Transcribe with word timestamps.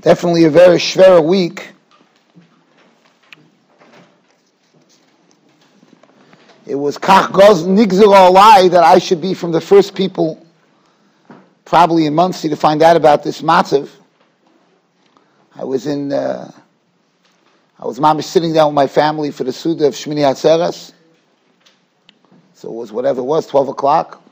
Definitely 0.00 0.44
a 0.44 0.50
very 0.50 0.76
schwer 0.76 1.24
week. 1.24 1.72
It 6.64 6.76
was 6.76 6.96
Kach 6.96 7.32
Goz 7.32 7.64
Nigzer 7.64 8.04
Olai 8.04 8.70
that 8.70 8.84
I 8.84 8.98
should 8.98 9.20
be 9.20 9.34
from 9.34 9.50
the 9.50 9.60
first 9.60 9.96
people, 9.96 10.46
probably 11.64 12.06
in 12.06 12.14
Monsey, 12.14 12.48
to 12.48 12.54
find 12.54 12.80
out 12.80 12.96
about 12.96 13.24
this 13.24 13.42
matzav. 13.42 13.90
I 15.56 15.64
was 15.64 15.88
in, 15.88 16.12
uh, 16.12 16.52
I 17.80 17.84
was 17.84 17.98
mamish 17.98 18.24
sitting 18.24 18.52
down 18.52 18.68
with 18.68 18.76
my 18.76 18.86
family 18.86 19.32
for 19.32 19.42
the 19.42 19.52
Suda 19.52 19.88
of 19.88 19.94
Shmini 19.94 20.18
Atzeres. 20.18 20.92
So 22.54 22.68
it 22.68 22.74
was 22.74 22.92
whatever 22.92 23.20
it 23.20 23.24
was, 23.24 23.48
12 23.48 23.70
o'clock. 23.70 24.22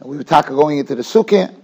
And 0.00 0.08
we 0.08 0.16
were 0.16 0.24
talking 0.24 0.56
going 0.56 0.78
into 0.78 0.94
the 0.94 1.02
sukkah. 1.02 1.54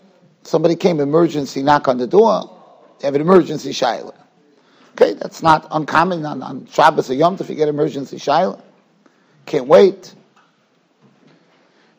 Somebody 0.43 0.77
came, 0.77 1.01
emergency 1.01 1.63
knock 1.63 1.89
on 1.89 1.97
the 1.97 2.07
door. 2.07 2.58
They 2.99 3.07
have 3.07 3.15
an 3.15 3.21
emergency 3.21 3.71
shaila. 3.71 4.15
Okay, 4.93 5.15
that's 5.15 5.43
not 5.43 5.69
uncommon 5.71 6.27
on, 6.27 6.43
on 6.43 6.67
Shabbos 6.67 7.11
or 7.11 7.15
Yom 7.15 7.37
to 7.37 7.55
get 7.55 7.69
emergency 7.69 8.17
shaila. 8.17 8.61
Can't 9.47 9.67
wait. 9.67 10.15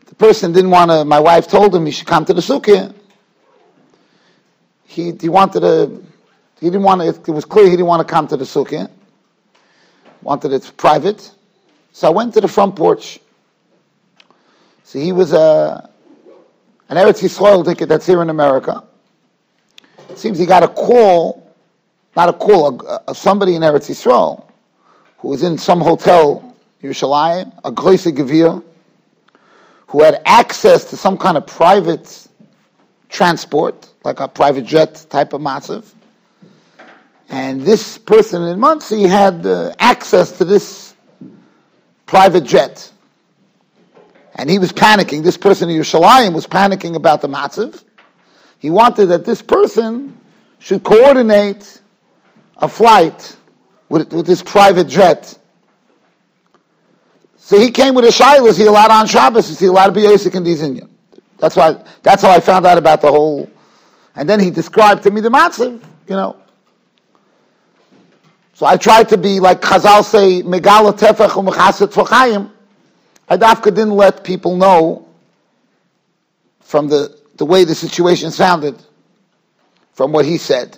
The 0.08 0.16
person 0.16 0.52
didn't 0.52 0.72
want 0.72 0.92
to, 0.92 1.06
my 1.06 1.20
wife 1.20 1.48
told 1.48 1.74
him 1.74 1.86
he 1.86 1.92
should 1.92 2.08
come 2.08 2.26
to 2.26 2.34
the 2.34 2.42
sukkah. 2.42 2.94
He, 4.86 5.14
he 5.14 5.30
wanted 5.30 5.62
to, 5.62 6.04
he 6.60 6.68
didn't 6.68 6.84
want 6.84 7.02
to, 7.02 7.08
it 7.08 7.34
was 7.34 7.46
clear 7.46 7.66
he 7.66 7.72
didn't 7.72 7.86
want 7.86 8.06
to 8.06 8.12
come 8.12 8.28
to 8.28 8.36
the 8.36 8.44
sukkah. 8.44 8.90
Wanted 10.22 10.52
it 10.52 10.72
private. 10.76 11.32
So 11.94 12.08
I 12.08 12.12
went 12.12 12.34
to 12.34 12.42
the 12.42 12.48
front 12.48 12.76
porch. 12.76 13.20
So 14.84 15.00
he 15.00 15.12
was 15.12 15.32
a, 15.32 15.90
an 16.90 16.98
Eretz 16.98 17.22
Yisrael 17.22 17.64
ticket 17.64 17.88
that's 17.88 18.06
here 18.06 18.22
in 18.22 18.30
America. 18.30 18.84
Seems 20.20 20.38
he 20.38 20.46
got 20.46 20.64
a 20.64 20.68
call, 20.68 21.56
not 22.16 22.30
a 22.30 22.34
call, 22.34 22.82
a, 22.86 23.04
a, 23.08 23.16
somebody 23.16 23.56
in 23.56 23.62
Eretz 23.62 23.90
Yisrael 23.90 24.46
who 25.20 25.30
was 25.30 25.44
in 25.44 25.58
some 25.58 25.80
hotel 25.80 26.56
Yerushalayim, 26.84 27.58
a 27.64 27.72
Groise 27.72 28.06
Gevir, 28.06 28.64
who 29.88 30.04
had 30.04 30.22
access 30.26 30.86
to 30.90 30.98
some 30.98 31.18
kind 31.18 31.38
of 31.38 31.48
private 31.48 32.28
transport, 33.10 33.90
like 34.04 34.20
a 34.20 34.28
private 34.28 34.66
jet 34.66 35.06
type 35.10 35.34
of 35.34 35.42
massive. 35.42 35.94
And 37.30 37.62
this 37.62 37.98
person 37.98 38.44
in 38.44 38.60
Monsey 38.60 39.04
had 39.04 39.46
uh, 39.46 39.74
access 39.80 40.38
to 40.38 40.46
this 40.46 40.96
private 42.06 42.44
jet. 42.44 42.92
And 44.36 44.50
he 44.50 44.58
was 44.58 44.72
panicking. 44.72 45.24
This 45.24 45.38
person 45.38 45.70
in 45.70 45.80
Yerushalayim 45.80 46.34
was 46.34 46.48
panicking 46.48 46.96
about 46.96 47.22
the 47.22 47.28
massive. 47.28 47.84
He 48.60 48.70
wanted 48.70 49.08
that 49.08 49.26
this 49.26 49.42
person 49.42 50.18
should 50.60 50.84
coordinate 50.84 51.82
a 52.58 52.68
flight 52.68 53.36
with, 53.88 54.14
with 54.14 54.28
this 54.28 54.44
private 54.44 54.88
jet 54.88 55.40
so 57.50 57.60
he 57.60 57.72
came 57.72 57.96
with 57.96 58.06
a 58.06 58.10
shaila, 58.10 58.48
is 58.48 58.58
he 58.58 58.68
allowed 58.68 58.92
on 58.92 59.08
Shabbos? 59.08 59.50
Is 59.50 59.58
he 59.58 59.66
allowed 59.66 59.88
to 59.88 59.92
be 59.94 60.02
Yosef 60.02 60.36
in 60.36 60.44
these 60.44 60.62
Indian? 60.62 60.88
That's 61.40 61.56
why, 61.56 61.84
that's 62.04 62.22
how 62.22 62.30
I 62.30 62.40
found 62.40 62.68
out 62.68 62.78
about 62.78 63.02
the 63.02 63.10
whole, 63.10 63.50
and 64.16 64.30
then 64.30 64.40
he 64.40 64.52
described 64.52 65.02
to 65.02 65.10
me 65.10 65.20
the 65.20 65.30
matziv, 65.30 65.82
you 66.08 66.16
know. 66.16 66.36
So 68.54 68.68
I 68.68 68.78
tried 68.78 69.10
to 69.10 69.18
be 69.18 69.40
like 69.40 69.62
Chazal 69.62 70.04
say, 70.04 70.44
Megala 70.44 70.96
tefach 70.96 71.30
u'mechaset 71.30 71.92
fachayim. 71.92 72.52
I 73.28 73.36
dafka 73.36 73.74
didn't 73.74 73.96
let 73.96 74.24
people 74.24 74.56
know 74.56 75.08
from 76.60 76.88
the, 76.88 77.19
the 77.40 77.46
way 77.46 77.64
the 77.64 77.74
situation 77.74 78.30
sounded, 78.30 78.76
from 79.94 80.12
what 80.12 80.26
he 80.26 80.38
said. 80.38 80.78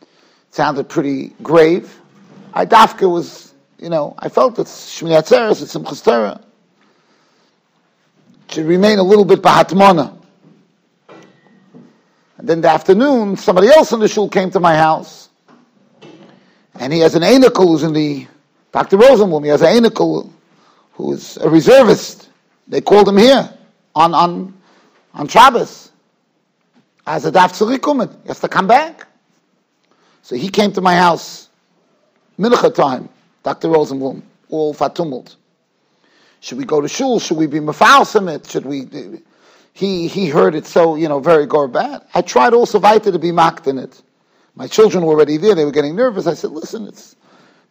It 0.00 0.08
sounded 0.54 0.88
pretty 0.88 1.32
grave. 1.42 2.00
I 2.54 2.64
dafka 2.66 3.10
was 3.10 3.50
you 3.80 3.88
know, 3.88 4.14
I 4.18 4.28
felt 4.28 4.56
that 4.56 4.66
Shmini 4.66 5.18
it's 5.18 5.74
Simchas 5.74 6.44
should 8.48 8.66
remain 8.66 8.98
a 8.98 9.02
little 9.02 9.24
bit 9.24 9.40
Bahatmona. 9.40 10.18
And 12.36 12.48
then 12.48 12.60
the 12.60 12.68
afternoon, 12.68 13.36
somebody 13.36 13.68
else 13.68 13.92
in 13.92 14.00
the 14.00 14.08
shul 14.08 14.28
came 14.28 14.50
to 14.50 14.60
my 14.60 14.76
house, 14.76 15.28
and 16.74 16.92
he 16.92 17.00
has 17.00 17.14
an 17.14 17.22
anicle 17.22 17.68
who's 17.68 17.82
in 17.82 17.92
the, 17.92 18.26
Dr. 18.72 18.98
Rosenblum, 18.98 19.44
he 19.44 19.50
has 19.50 19.62
an 19.62 19.82
anicle 19.82 20.30
who 20.92 21.12
is 21.12 21.36
a 21.38 21.48
reservist. 21.48 22.28
They 22.68 22.80
called 22.80 23.08
him 23.08 23.16
here 23.16 23.50
on, 23.94 24.14
on, 24.14 24.59
on 25.14 25.28
Shabbos 25.28 25.90
as 27.06 27.24
a 27.24 27.32
daf 27.32 27.52
tzurikumet. 27.52 28.22
He 28.22 28.28
has 28.28 28.40
to 28.40 28.48
come 28.48 28.66
back. 28.66 29.06
So 30.22 30.36
he 30.36 30.48
came 30.48 30.72
to 30.72 30.80
my 30.80 30.96
house, 30.96 31.48
mincha 32.38 32.74
time, 32.74 33.08
Dr. 33.42 33.68
Rosenblum, 33.68 34.22
all 34.48 34.74
fatumult. 34.74 35.36
Should 36.40 36.58
we 36.58 36.64
go 36.64 36.80
to 36.80 36.88
shul? 36.88 37.20
Should 37.20 37.36
we 37.36 37.46
be 37.46 37.58
mafalsim 37.60 38.48
Should 38.48 38.64
we? 38.64 38.88
He 39.72 40.08
he 40.08 40.28
heard 40.28 40.54
it 40.54 40.66
so 40.66 40.96
you 40.96 41.08
know 41.08 41.20
very 41.20 41.46
gore 41.46 41.68
bad. 41.68 42.02
I 42.14 42.22
tried 42.22 42.54
also 42.54 42.78
weiter 42.78 43.12
to 43.12 43.18
be 43.18 43.32
mocked 43.32 43.66
in 43.66 43.78
it. 43.78 44.02
My 44.54 44.66
children 44.66 45.04
were 45.04 45.14
already 45.14 45.36
there; 45.36 45.54
they 45.54 45.64
were 45.64 45.70
getting 45.70 45.94
nervous. 45.94 46.26
I 46.26 46.34
said, 46.34 46.50
"Listen, 46.50 46.86
it's 46.86 47.14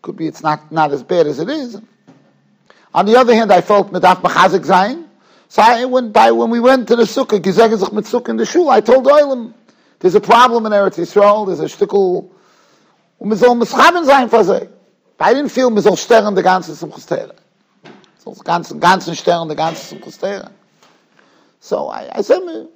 could 0.02 0.16
be 0.16 0.28
it's 0.28 0.42
not 0.42 0.72
not 0.72 0.92
as 0.92 1.04
bad 1.04 1.28
as 1.28 1.40
it 1.40 1.50
is." 1.50 1.82
On 2.94 3.06
the 3.06 3.16
other 3.18 3.36
hand, 3.36 3.52
I 3.52 3.62
felt 3.62 3.92
medaf 3.92 4.22
machazik 4.22 4.66
zayin. 4.66 5.09
So 5.50 5.64
I 5.64 5.84
went 5.86 6.14
by 6.14 6.32
when 6.32 6.52
we 6.52 6.60
went 6.60 6.88
to 6.90 6.96
the 6.96 7.04
sukkah, 7.04 7.40
gizegezach 7.40 7.92
mit 7.92 8.06
sukkah 8.06 8.30
in 8.30 8.38
the 8.38 8.46
shul. 8.46 8.70
I 8.70 8.82
told 8.82 9.06
Oilam, 9.06 9.54
"There's 10.00 10.16
a 10.16 10.22
problem 10.22 10.66
in 10.68 10.72
Eretz 10.72 10.98
Yisrael. 10.98 11.48
There's 11.48 11.60
a 11.60 11.68
shtickle." 11.68 12.30
Und 13.20 13.30
wir 13.30 13.36
sollen 13.36 13.58
mischaben 13.58 14.06
sein 14.06 14.30
für 14.30 14.44
sie. 14.44 14.70
I 15.20 15.34
didn't 15.34 15.50
feel 15.50 15.70
mir 15.70 15.82
soll 15.82 15.98
sterren 15.98 16.36
de 16.36 16.44
ganze 16.44 16.74
zum 16.76 16.92
gestere. 16.92 17.34
So 18.24 18.32
de 18.32 18.44
ganze 18.44 18.78
ganzen 18.78 19.16
sterren 19.16 19.50
de 19.50 19.56
ganze 19.56 19.90
zum 19.90 20.00
gestere. 20.00 20.52
So 21.60 21.92
I 21.92 22.08
I 22.18 22.22
said 22.22 22.46
me 22.46 22.70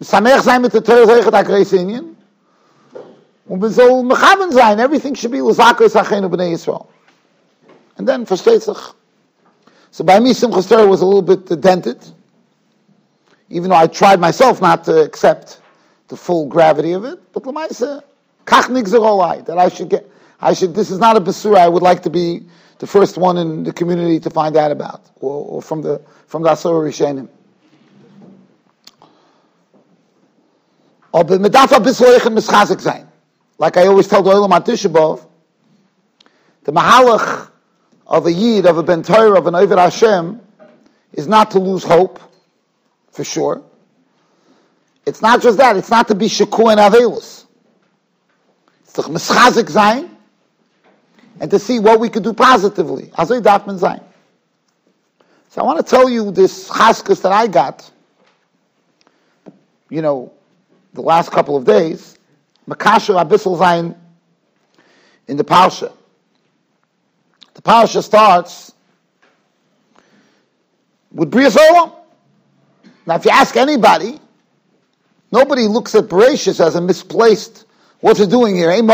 Samech 0.00 0.42
sein 0.42 0.62
mit 0.62 0.72
der 0.72 0.84
Teure 0.84 1.06
sagen 1.06 1.30
da 1.30 1.42
Kreisinien. 1.42 2.16
Und 3.46 3.60
wir 3.60 3.70
soll 3.70 4.02
mechaben 4.02 4.52
sein. 4.52 4.78
Everything 4.78 5.14
should 5.14 5.32
be 5.32 5.38
Lusaka 5.38 5.88
Sachenu 5.88 6.28
B'nai 6.28 6.52
Yisrael. 6.52 6.86
And 7.98 8.08
then, 8.08 8.24
versteht 8.24 8.62
sich. 8.62 8.78
So 9.90 10.04
by 10.04 10.20
me, 10.20 10.30
Simchas 10.30 10.68
Torah 10.68 10.86
was 10.86 11.00
a 11.00 11.06
little 11.06 11.22
bit 11.22 11.60
dented. 11.60 12.04
Even 13.48 13.70
though 13.70 13.76
I 13.76 13.86
tried 13.88 14.20
myself 14.20 14.60
not 14.60 14.84
to 14.84 15.02
accept 15.02 15.60
the 16.08 16.16
full 16.16 16.46
gravity 16.46 16.92
of 16.92 17.04
it. 17.04 17.18
But 17.32 17.42
Lamaisa, 17.44 18.02
kach 18.44 18.64
nigzer 18.64 19.46
that 19.46 19.58
I 19.58 19.68
should 19.68 19.88
get, 19.88 20.08
I 20.40 20.54
should, 20.54 20.74
this 20.74 20.90
is 20.90 20.98
not 20.98 21.16
a 21.16 21.20
basura 21.20 21.58
I 21.58 21.68
would 21.68 21.82
like 21.82 22.02
to 22.04 22.10
be 22.10 22.44
the 22.78 22.86
first 22.86 23.18
one 23.18 23.36
in 23.36 23.62
the 23.62 23.72
community 23.72 24.18
to 24.20 24.30
find 24.30 24.56
out 24.56 24.72
about, 24.72 25.10
or, 25.20 25.44
or 25.44 25.62
from 25.62 25.82
the 25.82 26.00
from 26.26 26.42
the 26.42 26.50
Asura 26.50 26.88
Rishenim. 26.88 27.28
Like 33.58 33.76
I 33.76 33.86
always 33.86 34.08
tell 34.08 34.22
the 34.22 34.30
Olam 34.30 34.50
Atishabov, 34.50 35.26
the 36.64 36.72
mahalach 36.72 37.49
of 38.10 38.26
a 38.26 38.32
yid, 38.32 38.66
of 38.66 38.76
a 38.76 38.82
ben 38.82 39.02
Torah, 39.02 39.38
of 39.38 39.46
an 39.46 39.54
Ovid 39.54 39.78
Hashem, 39.78 40.40
is 41.12 41.28
not 41.28 41.52
to 41.52 41.60
lose 41.60 41.84
hope, 41.84 42.20
for 43.12 43.22
sure. 43.22 43.62
It's 45.06 45.22
not 45.22 45.40
just 45.40 45.58
that, 45.58 45.76
it's 45.76 45.90
not 45.90 46.08
to 46.08 46.14
be 46.14 46.26
shakur 46.26 46.72
and 46.72 46.80
avelus. 46.80 47.44
It's 48.82 48.92
to 48.94 49.02
mischazik 49.02 49.70
zayin, 49.70 50.10
and 51.40 51.50
to 51.50 51.58
see 51.58 51.78
what 51.78 52.00
we 52.00 52.08
could 52.08 52.24
do 52.24 52.32
positively. 52.32 53.06
Azoy 53.16 53.40
Dafman 53.40 53.78
Zayin. 53.78 54.02
So 55.48 55.62
I 55.62 55.64
want 55.64 55.78
to 55.78 55.88
tell 55.88 56.08
you 56.08 56.30
this 56.32 56.68
chaskas 56.68 57.22
that 57.22 57.32
I 57.32 57.46
got, 57.46 57.88
you 59.88 60.02
know, 60.02 60.32
the 60.92 61.00
last 61.00 61.30
couple 61.30 61.56
of 61.56 61.64
days, 61.64 62.18
Makasha 62.68 63.24
Abyssal 63.24 63.58
Zayin 63.58 63.96
in 65.28 65.36
the 65.36 65.44
Parsha. 65.44 65.92
The 67.54 67.62
Parsha 67.62 68.02
starts 68.02 68.72
with 71.12 71.30
Bria 71.30 71.50
Now 71.50 73.14
if 73.16 73.24
you 73.24 73.30
ask 73.30 73.56
anybody, 73.56 74.20
nobody 75.32 75.66
looks 75.66 75.94
at 75.94 76.04
Bereshis 76.04 76.64
as 76.64 76.74
a 76.76 76.80
misplaced, 76.80 77.66
what's 78.00 78.20
it 78.20 78.30
doing 78.30 78.54
here? 78.56 78.70
I'm 78.70 78.90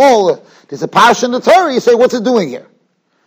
all, 0.00 0.44
there's 0.68 0.82
a 0.82 0.88
passion 0.88 1.26
in 1.26 1.32
the 1.32 1.40
Torah, 1.40 1.72
you 1.72 1.80
say, 1.80 1.94
what's 1.94 2.14
it 2.14 2.24
doing 2.24 2.48
here? 2.48 2.66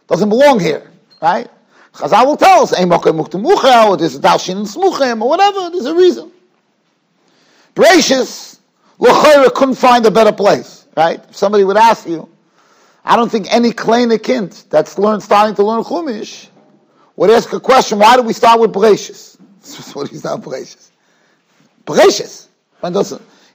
Doesn't 0.07 0.29
belong 0.29 0.59
here, 0.59 0.91
right? 1.21 1.49
Chazal 1.93 2.25
will 2.25 2.37
tell 2.37 2.63
us, 2.63 2.73
or 2.73 3.97
there's 3.97 4.15
a 4.15 4.19
Dalshin 4.19 4.57
and 4.57 4.67
Smuchem, 4.67 5.21
or 5.21 5.29
whatever, 5.29 5.69
there's 5.69 5.85
a 5.85 5.95
reason. 5.95 6.31
Gracious, 7.75 8.59
L'chayra 8.99 9.53
couldn't 9.53 9.75
find 9.75 10.05
a 10.05 10.11
better 10.11 10.31
place, 10.31 10.85
right? 10.95 11.21
If 11.29 11.35
somebody 11.35 11.63
would 11.63 11.77
ask 11.77 12.07
you, 12.07 12.29
I 13.03 13.15
don't 13.15 13.29
think 13.29 13.51
any 13.51 13.71
kleine 13.71 14.21
kind 14.21 14.51
that's 14.69 14.97
learned, 14.97 15.23
starting 15.23 15.55
to 15.55 15.63
learn 15.63 15.83
Chumash 15.83 16.47
would 17.15 17.29
ask 17.29 17.51
a 17.53 17.59
question, 17.59 17.99
why 17.99 18.15
do 18.15 18.21
we 18.21 18.33
start 18.33 18.59
with 18.59 18.71
Bereshis? 18.71 19.39
what 19.95 20.11
is 20.11 20.23
not 20.23 20.41
Bereshis? 20.41 20.89
Bereshis. 21.85 22.47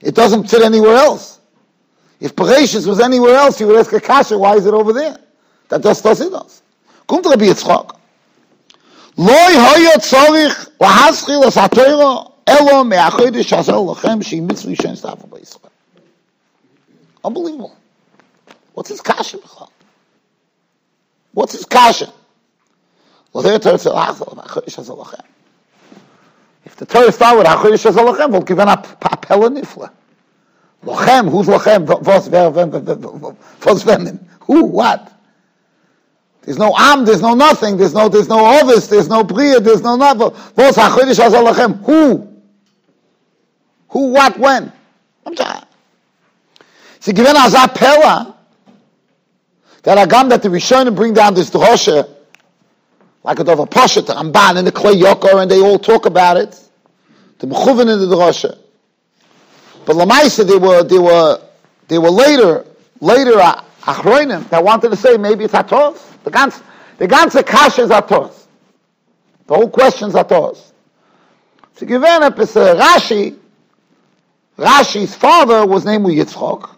It 0.01 0.15
doesn't 0.15 0.49
fit 0.49 0.61
anywhere 0.61 0.95
else. 0.95 1.39
If 2.19 2.35
Bereshis 2.35 2.87
was 2.87 2.99
anywhere 2.99 3.35
else, 3.35 3.59
you 3.59 3.67
would 3.67 3.77
ask 3.77 3.91
a 3.93 4.01
kasha, 4.01 4.37
why 4.37 4.55
is 4.55 4.65
it 4.65 4.73
over 4.73 4.93
there? 4.93 5.17
That 5.69 5.83
just 5.83 6.03
doesn't 6.03 6.33
us. 6.33 6.61
Kommt 7.07 7.25
Rabbi 7.25 7.45
Yitzchak. 7.45 7.97
Loi 9.17 9.27
hoyo 9.27 9.95
tzorich 9.97 10.77
lahaschil 10.79 11.43
es 11.45 11.55
ha-Torah 11.55 12.31
elo 12.45 12.83
me'achodesh 12.83 13.55
hazel 13.55 13.85
lochem 13.85 14.23
she'i 14.23 14.41
mitzvah 14.41 14.75
shen 14.75 14.95
stafu 14.95 15.27
b'Yisrael. 15.27 15.71
Unbelievable. 17.23 17.76
What's 18.77 18.89
his 18.89 19.01
kasha 19.01 19.39
b'chal? 19.39 19.71
What's 21.33 21.53
his 21.53 21.65
kasha? 21.65 22.13
If 23.33 23.41
the 23.41 23.57
Torah 26.85 27.11
started 27.11 27.39
with 27.39 27.47
Hachodesh 27.47 27.83
Hazel 27.85 28.29
we'll 28.29 28.41
give 28.43 28.59
an 28.59 28.67
appella 28.67 29.49
nifla. 29.49 29.89
Lochem, 30.83 31.27
who's 31.31 31.47
Lochem? 31.47 31.87
Was, 31.87 32.29
was, 33.65 34.19
Who, 34.41 34.65
what? 34.65 35.11
There's 36.43 36.59
no 36.59 36.75
am, 36.77 37.03
there's 37.03 37.23
no 37.23 37.33
nothing, 37.33 37.77
there's 37.77 37.95
no, 37.95 38.09
there's 38.09 38.29
no 38.29 38.61
ovis, 38.61 38.85
there's 38.89 39.09
no 39.09 39.23
bria, 39.23 39.59
there's 39.59 39.81
no 39.81 39.95
nothing. 39.95 40.19
Was 40.55 40.75
HaChodesh 40.75 41.19
Hazel 41.23 41.51
Who? 41.83 42.27
Who, 43.89 44.11
what, 44.11 44.37
when? 44.37 44.71
I'm 45.25 45.35
sorry. 45.35 45.61
Sie 46.99 47.13
gewinnen 47.15 47.41
als 47.41 47.55
Appella, 47.55 48.36
that 49.83 50.09
Agam 50.09 50.29
that 50.29 50.41
the 50.43 50.49
Rishonim 50.49 50.95
bring 50.95 51.13
down 51.13 51.33
this 51.33 51.49
drosha, 51.49 52.09
like 53.23 53.39
a 53.39 53.43
Dova 53.43 53.69
Pasha, 53.69 54.01
the 54.01 54.13
Ramban, 54.13 54.57
and 54.57 54.67
the 54.67 54.71
Klei 54.71 55.01
Yokor, 55.01 55.41
and 55.41 55.49
they 55.51 55.59
all 55.59 55.79
talk 55.79 56.05
about 56.05 56.37
it. 56.37 56.61
The 57.39 57.47
Mechuvin 57.47 57.81
in 57.81 58.09
the 58.09 58.15
drosha. 58.15 58.57
But 59.85 59.95
Lamaisa, 59.95 60.45
they 60.45 60.57
were, 60.57 60.83
they 60.83 60.99
were, 60.99 61.41
they 61.87 61.97
were 61.97 62.09
later, 62.09 62.65
later 62.99 63.39
uh, 63.39 63.63
Achroinim 63.81 64.49
that 64.49 64.63
wanted 64.63 64.89
to 64.89 64.97
say 64.97 65.17
maybe 65.17 65.45
it's 65.45 65.53
Atos. 65.53 66.03
The 66.23 66.31
ganze, 66.31 66.61
the 66.97 67.07
ganze 67.07 67.45
Kasha 67.45 67.83
is 67.83 67.89
Atos. 67.89 68.47
The 69.45 69.55
whole 69.55 69.69
question 69.69 70.09
is 70.09 70.15
Atos. 70.15 70.71
So 71.75 71.85
given 71.85 72.23
up 72.23 72.37
is 72.39 72.53
Rashi, 72.53 73.37
Rashi's 74.57 75.15
father 75.15 75.65
was 75.65 75.85
named 75.85 76.05
Yitzchok. 76.07 76.76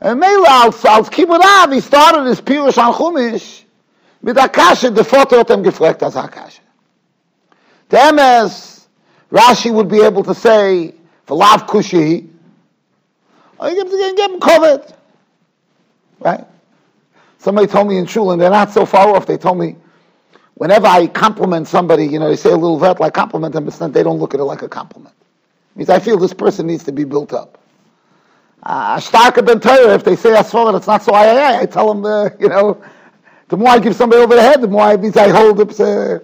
And 0.00 0.18
Mela, 0.18 0.64
als, 0.64 0.84
als 0.84 1.10
Kibbutz 1.10 1.72
he 1.72 1.80
started 1.80 2.26
his 2.26 2.40
Pirush 2.40 2.78
on 2.78 2.94
Chumash 2.94 3.64
mit 4.22 4.36
der 4.36 4.48
Kasche, 4.48 4.90
der 4.90 5.04
Vater 5.04 5.40
hat 5.40 5.50
ihm 5.50 5.62
gefragt, 5.62 6.02
als 6.02 6.14
Kasche. 6.14 6.60
Dem 7.90 8.18
es, 8.18 8.88
Rashi 9.30 9.72
would 9.72 9.88
be 9.88 10.00
able 10.00 10.22
to 10.22 10.34
say, 10.34 10.94
V'lav 11.26 11.68
Kushi, 11.68 12.28
oh, 13.58 13.68
you 13.68 13.84
give, 13.84 14.16
give 14.16 14.30
him 14.30 14.40
COVID. 14.40 14.94
Right? 16.20 16.46
Somebody 17.38 17.66
told 17.66 17.88
me 17.88 17.96
in 17.98 18.06
Shul, 18.06 18.32
and 18.32 18.40
they're 18.40 18.50
not 18.50 18.70
so 18.70 18.84
far 18.84 19.14
off, 19.14 19.26
they 19.26 19.38
told 19.38 19.58
me, 19.58 19.76
whenever 20.54 20.86
I 20.86 21.06
compliment 21.06 21.68
somebody, 21.68 22.06
you 22.06 22.18
know, 22.18 22.28
they 22.28 22.36
say 22.36 22.50
a 22.50 22.56
little 22.56 22.78
vet, 22.78 23.00
like 23.00 23.14
compliment 23.14 23.54
them, 23.54 23.64
but 23.64 23.92
they 23.92 24.02
don't 24.02 24.18
look 24.18 24.34
at 24.34 24.40
it 24.40 24.44
like 24.44 24.62
a 24.62 24.68
compliment. 24.68 25.14
It 25.74 25.78
means 25.78 25.90
I 25.90 25.98
feel 25.98 26.18
this 26.18 26.34
person 26.34 26.66
needs 26.66 26.84
to 26.84 26.92
be 26.92 27.04
built 27.04 27.32
up. 27.32 27.59
Uh, 28.62 28.96
starker 28.98 29.44
than 29.46 29.58
Torah, 29.60 29.94
if 29.94 30.04
they 30.04 30.16
say 30.16 30.30
Asforat, 30.30 30.76
it's 30.76 30.86
not 30.86 31.02
so 31.02 31.12
I, 31.12 31.60
I, 31.60 31.66
tell 31.66 31.94
them, 31.94 32.04
uh, 32.04 32.28
you 32.38 32.48
know, 32.48 32.82
the 33.48 33.56
more 33.56 33.70
I 33.70 33.78
give 33.78 33.96
somebody 33.96 34.22
over 34.22 34.34
the 34.34 34.42
head, 34.42 34.60
the 34.60 34.68
more 34.68 34.82
I, 34.82 34.96
means 34.96 35.16
I 35.16 35.28
hold 35.28 35.60
up. 35.60 35.70
Uh, 35.70 36.18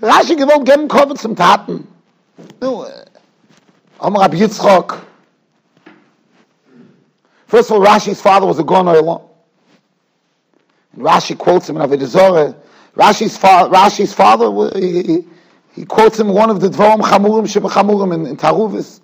Rashi 0.00 0.34
gewollt 0.36 0.64
geben 0.64 0.88
Kovet 0.88 1.18
zum 1.18 1.36
Taten. 1.36 1.86
Nu, 2.60 2.86
Am 4.00 4.16
Rabbi 4.16 4.38
Yitzchok. 4.38 4.98
First 7.46 7.70
of 7.70 7.76
all, 7.76 7.86
Rashi's 7.86 8.20
father 8.20 8.46
was 8.46 8.58
a 8.58 8.64
Gon 8.64 8.86
Oilon. 8.86 9.22
Rashi 10.96 11.36
quotes 11.36 11.68
him 11.68 11.76
in 11.76 11.82
Avodah 11.82 12.06
Zorah. 12.06 12.56
Rashi's, 12.96 13.36
fa- 13.36 13.68
Rashi's 13.70 14.14
father, 14.14 14.50
he, 14.78 15.02
he, 15.02 15.24
he, 15.74 15.84
quotes 15.84 16.18
him 16.18 16.28
one 16.28 16.48
of 16.48 16.60
the 16.60 16.68
Dvorim 16.68 17.00
Chamurim 17.00 17.44
Shebechamurim 17.46 18.14
in, 18.14 18.26
in 18.26 18.36
Taruvis. 18.36 19.00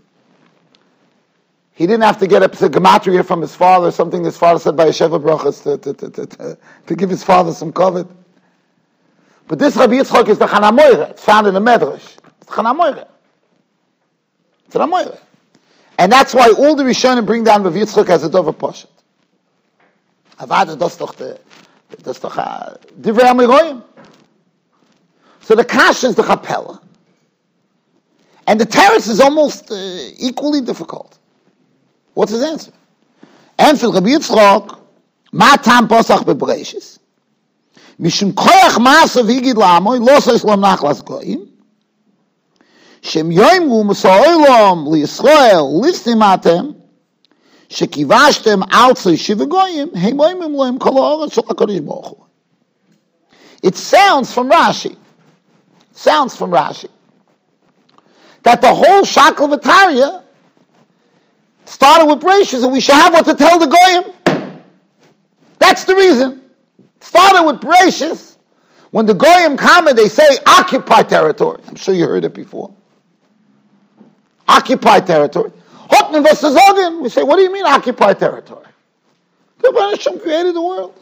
He 1.76 1.86
didn't 1.86 2.04
have 2.04 2.18
to 2.20 2.26
get 2.26 2.42
a 2.42 2.48
gematria 2.48 3.22
from 3.22 3.42
his 3.42 3.54
father, 3.54 3.90
something 3.90 4.24
his 4.24 4.38
father 4.38 4.58
said 4.58 4.78
by 4.78 4.86
a 4.86 4.88
Sheva 4.88 5.22
Brachas 5.22 5.62
to, 5.62 5.76
to, 5.76 6.26
to, 6.26 6.58
to, 6.86 6.96
give 6.96 7.10
his 7.10 7.22
father 7.22 7.52
some 7.52 7.70
covet. 7.70 8.06
But 9.46 9.58
this 9.58 9.76
Rabbi 9.76 9.96
Yitzchak 9.96 10.26
is 10.28 10.38
the 10.38 10.46
Chanamoire. 10.46 11.10
It's 11.10 11.22
found 11.22 11.46
in 11.46 11.52
the 11.52 11.60
Medrash. 11.60 12.16
It's 12.40 12.50
Chanamoire. 12.50 13.06
It's 14.64 14.74
Chanamoire. 14.74 15.18
And 15.98 16.10
that's 16.10 16.32
why 16.32 16.50
all 16.56 16.76
the 16.76 16.82
Rishonim 16.82 17.26
bring 17.26 17.44
down 17.44 17.62
Rabbi 17.62 17.76
Yitzchak 17.76 18.08
as 18.08 18.24
a 18.24 18.30
Dover 18.30 18.54
Poshet. 18.54 18.86
Avada, 20.38 20.78
das 20.78 20.96
doch 20.96 21.14
doch 21.14 22.78
Divrei 22.98 23.30
Amiroyim. 23.30 23.84
So 25.40 25.54
the 25.54 25.64
Kash 25.64 26.04
is 26.04 26.14
the 26.14 26.22
Chapella. 26.22 26.80
And 28.46 28.58
the 28.58 28.64
terrace 28.64 29.08
is 29.08 29.20
almost 29.20 29.70
uh, 29.70 29.74
equally 30.18 30.62
difficult. 30.62 31.18
What's 32.15 32.31
his 32.31 32.43
answer? 32.43 32.71
Answer 33.57 33.89
Rabbi 33.89 34.09
Yitzchok, 34.09 34.79
ma 35.31 35.55
tam 35.57 35.87
posach 35.87 36.23
bebreishis. 36.23 36.99
Mishum 37.99 38.33
koyach 38.33 38.77
masa 38.77 39.25
vigid 39.25 39.55
lamoy, 39.55 39.99
lo 39.99 40.19
so 40.19 40.33
islam 40.33 40.61
nachlas 40.61 41.03
goyim. 41.03 41.47
Shem 43.01 43.29
yoim 43.29 43.69
ru 43.69 43.83
musa 43.83 44.09
oilom 44.09 44.87
li 44.87 45.01
Yisrael 45.01 45.81
listim 45.81 46.21
atem, 46.21 46.75
שכיוושתם 47.71 48.59
על 48.71 48.93
צוישי 48.93 49.33
וגויים, 49.37 49.87
הם 49.93 50.19
אומרים 50.19 50.53
להם 50.53 50.77
כל 50.77 50.89
האורץ 50.89 51.33
של 51.33 51.41
הקדוש 51.49 51.79
ברוך 51.79 52.07
הוא. 52.07 52.17
It 53.63 53.77
sounds 53.77 54.33
from 54.33 54.49
Rashi. 54.49 54.95
It 55.91 55.97
sounds 55.97 56.35
from 56.35 56.51
Rashi. 56.51 56.89
That 58.43 58.61
the 58.61 58.73
whole 58.73 59.03
Shakel 59.03 59.47
Vitaria 59.55 60.23
started 61.66 62.06
with 62.06 62.20
Bereshis, 62.20 62.62
and 62.64 62.72
we 62.72 62.80
should 62.80 62.94
have 62.94 63.12
what 63.12 63.24
to 63.26 63.34
tell 63.34 63.58
the 63.58 63.66
Goyim. 63.66 64.52
That's 65.58 65.84
the 65.84 65.94
reason. 65.94 66.42
Started 67.00 67.44
with 67.44 67.60
Bereshis. 67.60 68.36
When 68.90 69.04
the 69.06 69.14
Goyim 69.14 69.56
come 69.56 69.88
and 69.88 69.98
they 69.98 70.08
say, 70.08 70.38
occupy 70.46 71.02
territory. 71.02 71.60
I'm 71.68 71.74
sure 71.74 71.94
you 71.94 72.06
heard 72.06 72.24
it 72.24 72.34
before. 72.34 72.72
Occupy 74.48 75.00
territory. 75.00 75.52
Hotman 75.90 76.22
versus 76.22 76.56
Ogin. 76.56 77.02
We 77.02 77.08
say, 77.08 77.22
what 77.22 77.36
do 77.36 77.42
you 77.42 77.52
mean 77.52 77.66
occupy 77.66 78.14
territory? 78.14 78.66
The 79.58 79.72
Hashem 79.72 80.20
created 80.20 80.54
the 80.54 80.62
world. 80.62 80.94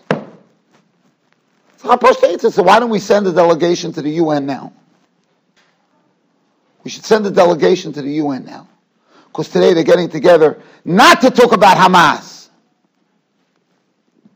So 1.76 2.62
why 2.62 2.80
don't 2.80 2.90
we 2.90 2.98
send 2.98 3.26
a 3.26 3.32
delegation 3.32 3.92
to 3.92 4.02
the 4.02 4.10
UN 4.10 4.46
now? 4.46 4.72
We 6.82 6.90
should 6.90 7.04
send 7.04 7.26
a 7.26 7.30
delegation 7.30 7.92
to 7.92 8.02
the 8.02 8.12
UN 8.12 8.44
now. 8.46 8.68
Because 9.34 9.48
today 9.48 9.72
they're 9.74 9.82
getting 9.82 10.08
together 10.08 10.62
not 10.84 11.20
to 11.22 11.30
talk 11.30 11.50
about 11.50 11.76
Hamas. 11.76 12.48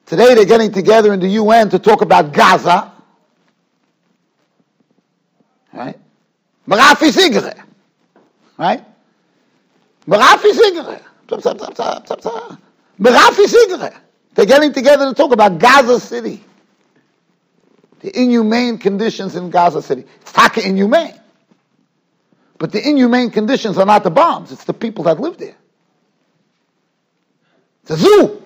Today 0.06 0.34
they're 0.34 0.44
getting 0.44 0.72
together 0.72 1.12
in 1.12 1.20
the 1.20 1.28
UN 1.28 1.70
to 1.70 1.78
talk 1.78 2.00
about 2.02 2.32
Gaza. 2.32 2.90
Right? 5.72 5.96
Marafi 6.66 7.12
Zigre. 7.12 7.62
Right? 8.58 8.84
Marafi 10.08 10.50
Zigre. 10.50 11.00
Marafi 12.98 13.44
Zigre. 13.46 13.94
They're 14.34 14.46
getting 14.46 14.72
together 14.72 15.08
to 15.08 15.14
talk 15.14 15.30
about 15.32 15.60
Gaza 15.60 16.00
City. 16.00 16.42
The 18.00 18.20
inhumane 18.20 18.78
conditions 18.78 19.36
in 19.36 19.50
Gaza 19.50 19.80
City. 19.80 20.04
It's 20.22 20.32
taka 20.32 20.66
inhumane. 20.66 21.14
But 22.58 22.72
the 22.72 22.86
inhumane 22.86 23.30
conditions 23.30 23.78
are 23.78 23.86
not 23.86 24.02
the 24.02 24.10
bombs, 24.10 24.52
it's 24.52 24.64
the 24.64 24.74
people 24.74 25.04
that 25.04 25.20
live 25.20 25.38
there. 25.38 25.54
It's 27.82 27.92
a 27.92 27.96
zoo. 27.96 28.42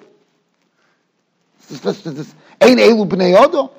Ein 2.60 2.76
Elu 2.76 3.08
B'nei 3.08 3.34
Odo. 3.40 3.72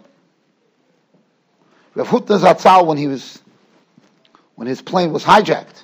Rav 1.95 2.07
Zatzal, 2.07 2.87
when 2.87 2.97
he 2.97 3.07
was, 3.07 3.41
when 4.55 4.67
his 4.67 4.81
plane 4.81 5.13
was 5.13 5.23
hijacked, 5.23 5.83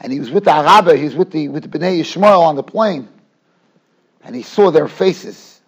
and 0.00 0.10
he 0.10 0.18
was 0.18 0.30
with 0.30 0.44
the 0.44 0.58
Arabe, 0.58 0.96
he 0.96 1.04
was 1.04 1.14
with 1.14 1.30
the, 1.30 1.48
with 1.48 1.70
the 1.70 1.78
B'nai 1.78 2.00
Yishmael 2.00 2.40
on 2.40 2.56
the 2.56 2.62
plane, 2.62 3.08
and 4.24 4.34
he 4.34 4.42
saw 4.42 4.70
their 4.70 4.88
faces. 4.88 5.60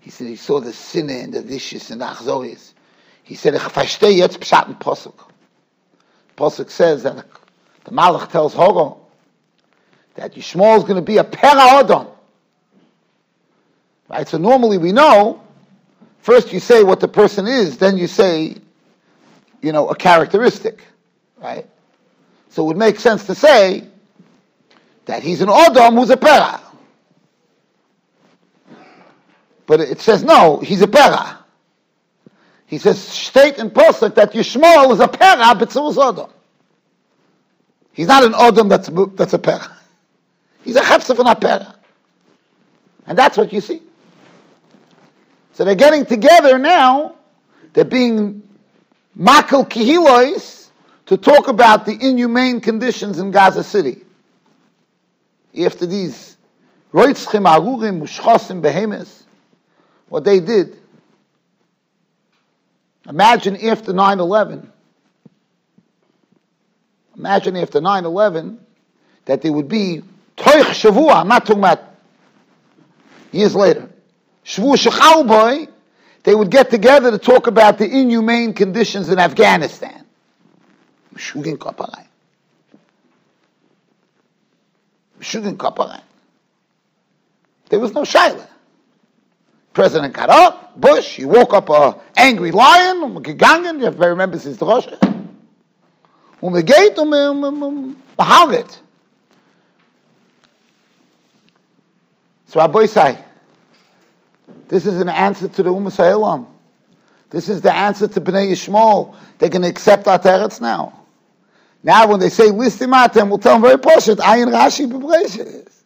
He 0.00 0.10
said 0.10 0.26
he 0.26 0.36
saw 0.36 0.60
the 0.60 0.72
sinne 0.72 1.10
and 1.10 1.32
the 1.32 1.42
vicious 1.42 1.90
and 1.90 2.00
the 2.00 2.06
achzoris. 2.06 2.74
He 3.22 3.36
said, 3.36 3.54
verstehe 3.54 4.16
jetzt 4.16 4.40
Pshat 4.40 4.66
and 4.66 4.78
Posuk. 4.78 5.31
Pasuk 6.42 6.70
says 6.70 7.04
that 7.04 7.24
the 7.84 7.92
Malach 7.92 8.28
tells 8.32 8.52
Hogo 8.52 8.98
that 10.16 10.34
Yishmael 10.34 10.76
is 10.78 10.82
going 10.82 10.96
to 10.96 11.00
be 11.00 11.18
a 11.18 11.24
Pera 11.24 12.08
Right? 14.08 14.26
So 14.28 14.38
normally 14.38 14.76
we 14.76 14.90
know, 14.90 15.40
first 16.18 16.52
you 16.52 16.58
say 16.58 16.82
what 16.82 16.98
the 16.98 17.06
person 17.06 17.46
is, 17.46 17.78
then 17.78 17.96
you 17.96 18.08
say, 18.08 18.56
you 19.60 19.70
know, 19.70 19.88
a 19.88 19.94
characteristic. 19.94 20.82
Right? 21.40 21.64
So 22.48 22.64
it 22.64 22.66
would 22.66 22.76
make 22.76 22.98
sense 22.98 23.24
to 23.26 23.36
say 23.36 23.84
that 25.04 25.22
he's 25.22 25.42
an 25.42 25.48
Odom 25.48 25.94
who's 25.94 26.10
a 26.10 26.16
Pera. 26.16 26.60
But 29.66 29.78
it 29.80 30.00
says 30.00 30.24
no, 30.24 30.58
he's 30.58 30.82
a 30.82 30.88
Pera. 30.88 31.38
He 32.72 32.78
says, 32.78 32.98
state 32.98 33.58
in 33.58 33.70
Pesach 33.70 34.14
that 34.14 34.32
Yishmael 34.32 34.94
is 34.94 35.00
a 35.00 35.06
Pera, 35.06 35.42
is 35.62 35.98
Odom. 35.98 36.30
He's 37.92 38.06
not 38.06 38.24
an 38.24 38.32
Odom 38.32 38.70
that's, 38.70 38.88
that's 39.14 39.34
a 39.34 39.38
Pera. 39.38 39.76
He's 40.64 40.76
a 40.76 40.80
Chepsef 40.80 41.18
and 41.18 41.28
a 41.28 41.36
Pera. 41.36 41.74
And 43.06 43.18
that's 43.18 43.36
what 43.36 43.52
you 43.52 43.60
see. 43.60 43.82
So 45.52 45.66
they're 45.66 45.74
getting 45.74 46.06
together 46.06 46.56
now, 46.56 47.16
they're 47.74 47.84
being 47.84 48.42
Makal 49.18 49.68
Kihilois 49.68 50.70
to 51.04 51.18
talk 51.18 51.48
about 51.48 51.84
the 51.84 51.92
inhumane 51.92 52.62
conditions 52.62 53.18
in 53.18 53.32
Gaza 53.32 53.64
City. 53.64 54.00
After 55.62 55.84
these 55.84 56.38
Roitzchim 56.94 57.44
Arurim, 57.44 58.00
Mushchosim, 58.00 58.62
Behemoths, 58.62 59.24
what 60.08 60.24
they 60.24 60.40
did. 60.40 60.78
Imagine 63.08 63.56
after 63.66 63.92
9 63.92 64.20
11, 64.20 64.72
imagine 67.16 67.56
after 67.56 67.80
9 67.80 68.04
11 68.04 68.60
that 69.24 69.42
there 69.42 69.52
would 69.52 69.68
be 69.68 70.02
Toich 70.36 70.62
Shavua, 70.62 71.16
I'm 71.16 71.28
not 71.28 71.46
talking 71.46 71.60
about 71.60 71.80
years 73.32 73.54
later. 73.54 73.88
Shavu 74.44 74.74
Shechalboy, 74.74 75.68
they 76.22 76.34
would 76.34 76.50
get 76.50 76.70
together 76.70 77.10
to 77.10 77.18
talk 77.18 77.46
about 77.46 77.78
the 77.78 77.86
inhumane 77.86 78.54
conditions 78.54 79.08
in 79.08 79.18
Afghanistan. 79.18 80.04
Shugin 81.16 81.56
Kaparai. 81.56 82.06
Shugin 85.20 85.56
Kaparai. 85.56 86.00
There 87.68 87.78
was 87.78 87.92
no 87.92 88.02
Shaila. 88.02 88.46
President 89.72 90.12
got 90.12 90.28
up, 90.28 90.78
Bush, 90.78 91.16
he 91.16 91.24
woke 91.24 91.54
up 91.54 91.70
a 91.70 91.98
angry 92.16 92.50
lion, 92.50 93.14
gegangen, 93.22 93.78
you 93.78 93.86
have 93.86 93.96
to 93.98 94.08
remember 94.08 94.38
since 94.38 94.58
the 94.58 94.66
Rosh. 94.66 94.86
Um 96.42 96.52
geht 96.62 96.98
um 96.98 97.12
um 97.12 97.96
behaget. 98.16 98.78
So 102.46 102.60
Rabbi 102.60 102.84
say, 102.84 103.18
this 104.68 104.84
is 104.84 105.00
an 105.00 105.08
answer 105.08 105.48
to 105.48 105.62
the 105.62 105.70
Ummah 105.70 105.90
Sa'ilam. 105.90 106.46
This 107.30 107.48
is 107.48 107.62
the 107.62 107.74
answer 107.74 108.08
to 108.08 108.20
Bnei 108.20 108.50
Yishmael. 108.50 109.14
They 109.38 109.48
can 109.48 109.64
accept 109.64 110.06
our 110.06 110.18
teretz 110.18 110.60
now. 110.60 111.00
Now 111.82 112.08
when 112.08 112.20
they 112.20 112.28
say 112.28 112.48
listim 112.50 112.92
atem, 112.92 113.30
we'll 113.30 113.38
tell 113.38 113.54
them 113.54 113.62
very 113.62 113.78
poshut, 113.78 114.16
ayin 114.16 114.52
Rashi 114.52 114.86
b'breishis. 114.86 115.82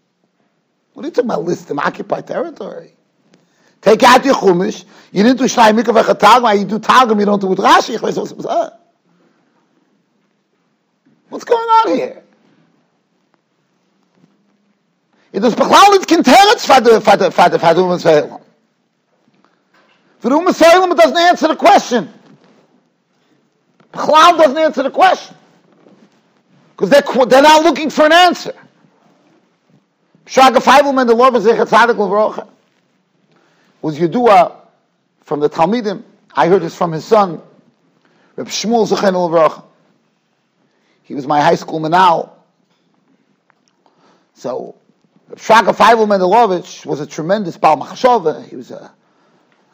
What 0.92 1.04
are 1.04 1.08
you 1.08 1.12
talking 1.12 1.30
about 1.30 1.44
listim, 1.44 1.78
occupy 1.78 2.22
territory? 2.22 2.95
Take 3.86 4.02
out 4.02 4.24
your 4.24 4.34
chumash. 4.34 4.84
You 5.12 5.22
didn't 5.22 5.38
do 5.38 5.44
shnai 5.44 5.80
mikvah 5.80 6.02
v'chatagma. 6.02 6.58
You 6.58 6.64
do 6.64 6.80
targum. 6.80 7.20
You 7.20 7.26
don't 7.26 7.40
do 7.40 7.54
Rashi. 7.54 8.00
What's 11.28 11.44
going 11.44 11.68
on 11.68 11.96
here? 11.96 12.22
It 15.32 15.44
is 15.44 15.54
bechlal 15.54 15.94
it 15.94 16.08
kinteretz 16.08 16.66
for 16.66 16.80
the 16.80 17.00
for 17.00 17.16
the 17.16 17.30
for 17.30 17.48
the 17.48 17.58
for 17.60 17.74
the 17.74 17.82
Ummah 17.82 18.00
Salem. 18.00 18.40
For 20.18 20.52
Salem, 20.52 20.90
it 20.90 20.96
doesn't 20.96 21.16
answer 21.16 21.46
the 21.46 21.56
question. 21.56 22.12
Bechlal 23.92 24.36
doesn't 24.36 24.58
answer 24.58 24.82
the 24.82 24.90
question 24.90 25.36
because 26.70 26.90
they're 26.90 27.26
they're 27.26 27.40
not 27.40 27.62
looking 27.62 27.90
for 27.90 28.06
an 28.06 28.12
answer. 28.12 28.54
Shaga 30.24 30.56
Feivelman, 30.56 31.06
the 31.06 31.14
Lord 31.14 31.36
of 31.36 31.44
Zechat 31.44 31.68
Tzadik 31.68 31.94
Levrocha 31.94 32.48
was 33.86 34.00
Yedua 34.00 34.52
from 35.22 35.38
the 35.38 35.48
Talmidim. 35.48 36.02
I 36.34 36.48
heard 36.48 36.62
this 36.62 36.74
from 36.74 36.90
his 36.90 37.04
son, 37.04 37.40
Reb 38.34 38.48
Shmuel 38.48 38.84
Zechen 38.84 39.62
He 41.04 41.14
was 41.14 41.24
my 41.28 41.40
high 41.40 41.54
school 41.54 41.78
manal. 41.78 42.30
So, 44.34 44.74
Reb 45.28 45.38
Shraga 45.38 45.72
Feivel 45.72 46.04
Mendelovich 46.08 46.84
was 46.84 46.98
a 46.98 47.06
tremendous 47.06 47.56
Baal 47.56 47.76
Machshava. 47.76 48.44
He 48.44 48.56
was 48.56 48.72
a, 48.72 48.90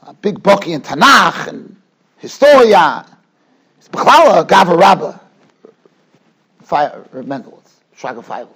a 0.02 0.12
big 0.12 0.42
bucky 0.42 0.75
in 0.75 0.83
Tanakh 0.83 1.47
and 1.47 1.75
Historia. 2.19 3.07
He's 3.78 3.88
Bechlala 3.88 4.47
Gava 4.47 4.78
Rabba. 4.78 5.21
Reb 6.71 7.25
Mendelowitz, 7.25 7.81
Shraga 7.97 8.23
Feivel. 8.23 8.49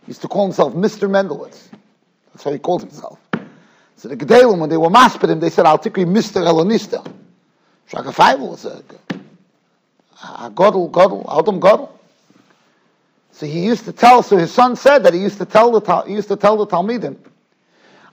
He 0.00 0.08
used 0.08 0.22
to 0.22 0.28
call 0.28 0.46
himself 0.46 0.72
Mr. 0.72 1.06
Mendelowitz. 1.06 1.68
That's 2.32 2.44
how 2.44 2.50
he 2.50 2.58
called 2.58 2.80
himself. 2.80 3.18
So 3.96 4.08
the 4.08 4.16
Gedalim, 4.16 4.58
when 4.58 4.70
they 4.70 4.76
were 4.76 4.90
him, 4.90 5.40
they 5.40 5.50
said, 5.50 5.66
I'll 5.66 5.78
take 5.78 5.96
you 5.96 6.06
Mr. 6.06 6.44
Elonista. 6.44 7.04
Shraga 7.90 8.12
Feivel 8.12 8.50
was 8.50 8.64
a, 8.64 8.82
a 10.22 10.50
Godel, 10.50 10.90
Godel, 10.90 11.24
Adam. 11.28 11.88
So 13.32 13.46
he 13.46 13.64
used 13.64 13.84
to 13.86 13.92
tell, 13.92 14.22
so 14.22 14.36
his 14.36 14.52
son 14.52 14.76
said 14.76 15.04
that 15.04 15.14
he 15.14 15.20
used 15.20 15.38
to 15.38 15.44
tell 15.44 15.78
the, 15.78 16.02
he 16.02 16.14
used 16.14 16.28
to 16.28 16.36
tell 16.36 16.56
the 16.56 16.66
Talmidim, 16.66 17.16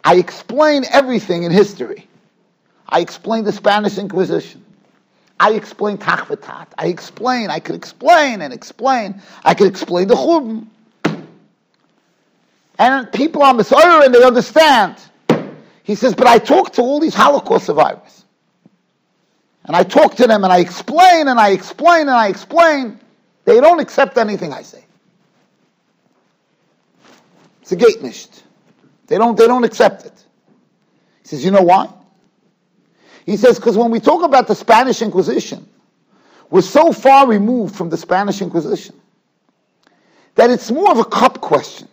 I 0.03 0.15
explain 0.15 0.83
everything 0.91 1.43
in 1.43 1.51
history. 1.51 2.07
I 2.89 2.99
explain 2.99 3.43
the 3.43 3.51
Spanish 3.51 3.97
Inquisition. 3.97 4.65
I 5.39 5.53
explain 5.53 5.97
Tachvatat. 5.97 6.67
I 6.77 6.87
explain, 6.87 7.49
I 7.49 7.59
could 7.59 7.75
explain 7.75 8.41
and 8.41 8.53
explain. 8.53 9.21
I 9.43 9.53
could 9.53 9.67
explain 9.67 10.07
the 10.07 10.15
Churban. 10.15 10.67
And 12.77 13.11
people 13.11 13.43
are 13.43 13.53
Messiah 13.53 14.05
and 14.05 14.13
they 14.13 14.23
understand. 14.23 14.97
He 15.83 15.95
says, 15.95 16.13
but 16.15 16.27
I 16.27 16.37
talk 16.37 16.73
to 16.73 16.81
all 16.81 16.99
these 16.99 17.13
Holocaust 17.13 17.65
survivors. 17.65 18.25
And 19.65 19.75
I 19.75 19.83
talk 19.83 20.15
to 20.15 20.27
them 20.27 20.43
and 20.43 20.51
I 20.51 20.59
explain 20.59 21.27
and 21.27 21.39
I 21.39 21.49
explain 21.49 22.01
and 22.01 22.11
I 22.11 22.27
explain. 22.27 22.99
They 23.45 23.59
don't 23.59 23.79
accept 23.79 24.17
anything 24.17 24.53
I 24.53 24.61
say. 24.61 24.83
It's 27.61 27.71
a 27.71 27.75
gate 27.75 28.01
nicht. 28.01 28.43
They 29.07 29.17
don't, 29.17 29.37
they 29.37 29.47
don't 29.47 29.63
accept 29.63 30.05
it. 30.05 30.13
He 31.21 31.27
says, 31.27 31.45
you 31.45 31.51
know 31.51 31.61
why? 31.61 31.89
He 33.25 33.37
says, 33.37 33.57
because 33.57 33.77
when 33.77 33.91
we 33.91 33.99
talk 33.99 34.23
about 34.23 34.47
the 34.47 34.55
Spanish 34.55 35.01
Inquisition, 35.01 35.67
we're 36.49 36.61
so 36.61 36.91
far 36.91 37.27
removed 37.27 37.75
from 37.75 37.89
the 37.89 37.97
Spanish 37.97 38.41
Inquisition 38.41 38.99
that 40.35 40.49
it's 40.49 40.71
more 40.71 40.91
of 40.91 40.97
a 40.97 41.05
cup 41.05 41.41
question. 41.41 41.87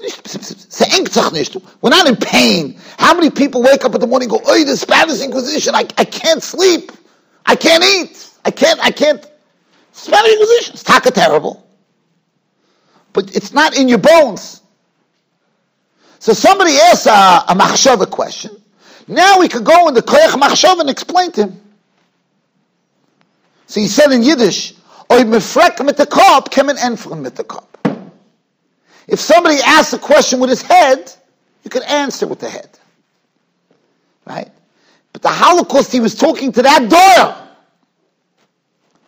We're 0.00 1.90
not 1.90 2.08
in 2.08 2.16
pain. 2.16 2.78
How 2.98 3.14
many 3.14 3.30
people 3.30 3.62
wake 3.62 3.84
up 3.84 3.94
in 3.94 4.00
the 4.00 4.06
morning 4.06 4.28
and 4.30 4.40
go, 4.40 4.44
oh, 4.46 4.64
the 4.64 4.76
Spanish 4.76 5.20
Inquisition, 5.20 5.74
I, 5.74 5.86
I 5.98 6.04
can't 6.04 6.42
sleep. 6.42 6.90
I 7.46 7.54
can't 7.54 7.84
eat. 7.84 8.30
I 8.44 8.50
can't, 8.50 8.80
I 8.80 8.90
can't. 8.90 9.24
Spanish 9.92 10.32
Inquisition, 10.32 10.74
it's 10.74 10.82
taka 10.82 11.10
terrible. 11.10 11.66
But 13.12 13.36
it's 13.36 13.52
not 13.52 13.76
in 13.76 13.88
your 13.88 13.98
bones. 13.98 14.62
So 16.18 16.32
somebody 16.32 16.72
asks 16.72 17.06
a, 17.06 17.44
a 17.48 17.54
machshava 17.54 18.10
question. 18.10 18.50
Now 19.06 19.38
we 19.38 19.48
could 19.48 19.64
go 19.64 19.86
in 19.88 19.94
the 19.94 20.02
koyach 20.02 20.30
machshava 20.30 20.80
and 20.80 20.90
explain 20.90 21.30
to 21.32 21.42
him. 21.44 21.60
So 23.66 23.80
he 23.80 23.86
said 23.86 24.10
in 24.10 24.22
Yiddish, 24.22 24.72
oy 25.12 25.22
mefrek 25.22 25.84
mit 25.84 25.96
the 25.96 26.06
kop, 26.06 26.50
kemen 26.50 26.76
enfren 26.76 27.22
kop. 27.46 27.73
If 29.06 29.20
somebody 29.20 29.58
asks 29.64 29.92
a 29.92 29.98
question 29.98 30.40
with 30.40 30.50
his 30.50 30.62
head, 30.62 31.12
you 31.62 31.70
can 31.70 31.82
answer 31.82 32.26
with 32.26 32.40
the 32.40 32.48
head. 32.48 32.70
Right? 34.26 34.50
But 35.12 35.22
the 35.22 35.28
Holocaust, 35.28 35.92
he 35.92 36.00
was 36.00 36.14
talking 36.14 36.52
to 36.52 36.62
that 36.62 36.88
door, 36.88 37.48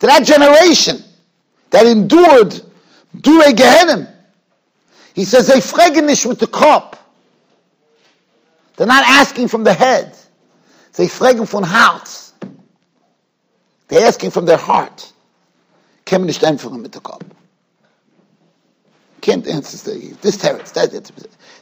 to 0.01 0.07
that 0.07 0.25
generation 0.25 1.03
that 1.71 1.87
endured 1.87 2.61
Dure 3.21 3.53
Gehenim. 3.53 4.13
He 5.15 5.25
says, 5.25 5.47
they 5.47 5.61
fregenish 5.61 6.27
with 6.27 6.39
the 6.39 6.47
cup. 6.47 6.97
They're 8.77 8.87
not 8.87 9.05
asking 9.07 9.49
from 9.49 9.65
the 9.65 9.73
head. 9.73 10.17
They 10.95 11.07
fragen 11.07 11.49
von 11.49 11.63
Herz. 11.63 12.35
They're 13.89 14.07
asking 14.07 14.31
from 14.31 14.45
their 14.45 14.59
heart. 14.59 15.13
Nicht 16.11 16.45
einfach 16.45 16.71
mit 16.71 16.95
der 16.95 17.01
Kopf 17.01 17.25
can't 19.27 19.47
answer 19.49 19.91
this 20.23 20.37
teretz. 20.37 20.73
That 20.75 20.95
it 20.95 21.11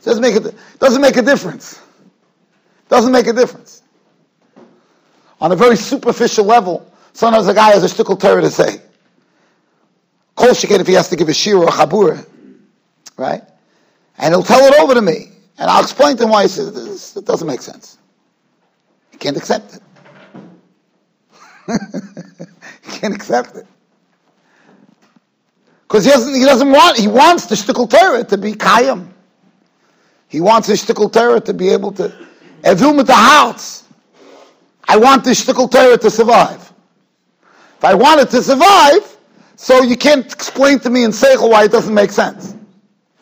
doesn't 0.02 0.20
make 0.20 0.36
a 0.36 0.52
doesn't 0.78 1.00
make 1.00 1.16
a 1.16 1.22
difference. 1.22 1.80
Doesn't 2.90 3.10
make 3.10 3.26
a 3.26 3.32
difference. 3.32 3.82
On 5.40 5.50
a 5.50 5.56
very 5.56 5.76
superficial 5.76 6.44
level, 6.44 6.86
sometimes 7.14 7.48
a 7.48 7.54
guy 7.54 7.70
has 7.70 7.82
a 7.82 7.86
shtickle 7.86 8.20
terror 8.20 8.42
to 8.42 8.50
say. 8.50 8.82
Kol 10.36 10.48
sheket 10.48 10.80
if 10.80 10.86
he 10.86 10.92
has 10.92 11.08
to 11.08 11.16
give 11.16 11.30
a 11.30 11.34
shir 11.34 11.56
or 11.56 11.68
a 11.68 11.70
chabura, 11.70 12.26
right? 13.16 13.42
And 14.18 14.34
he'll 14.34 14.42
tell 14.42 14.60
it 14.60 14.78
over 14.78 14.92
to 14.92 15.00
me, 15.00 15.30
and 15.56 15.70
I'll 15.70 15.82
explain 15.82 16.18
to 16.18 16.24
him 16.24 16.30
why 16.30 16.42
he 16.42 16.48
says 16.48 16.74
this. 16.74 17.16
It 17.16 17.24
doesn't 17.24 17.46
make 17.46 17.62
sense. 17.62 17.96
He 19.10 19.16
can't 19.16 19.38
accept 19.38 19.76
it. 19.76 19.82
he 22.82 22.90
can't 22.98 23.14
accept 23.14 23.56
it. 23.56 23.66
Because 25.94 26.06
he 26.06 26.10
doesn't, 26.10 26.34
he 26.34 26.44
doesn't 26.44 26.72
want, 26.72 26.98
he 26.98 27.06
wants 27.06 27.46
the 27.46 27.54
shtickle 27.54 27.88
Torah 27.88 28.24
to 28.24 28.36
be 28.36 28.54
kayam. 28.54 29.10
He 30.26 30.40
wants 30.40 30.66
the 30.66 30.74
shtickle 30.74 31.12
Torah 31.12 31.40
to 31.42 31.54
be 31.54 31.68
able 31.68 31.92
to, 31.92 32.12
evil 32.68 32.96
with 32.96 33.06
the 33.06 33.14
hearts. 33.14 33.84
I 34.88 34.96
want 34.96 35.22
the 35.22 35.30
shtickle 35.30 35.70
Torah 35.70 35.96
to 35.96 36.10
survive. 36.10 36.72
If 37.78 37.84
I 37.84 37.94
want 37.94 38.20
it 38.20 38.30
to 38.30 38.42
survive, 38.42 39.16
so 39.54 39.82
you 39.82 39.96
can't 39.96 40.26
explain 40.32 40.80
to 40.80 40.90
me 40.90 41.04
in 41.04 41.12
Seichel 41.12 41.48
why 41.48 41.62
it 41.62 41.70
doesn't 41.70 41.94
make 41.94 42.10
sense. 42.10 42.56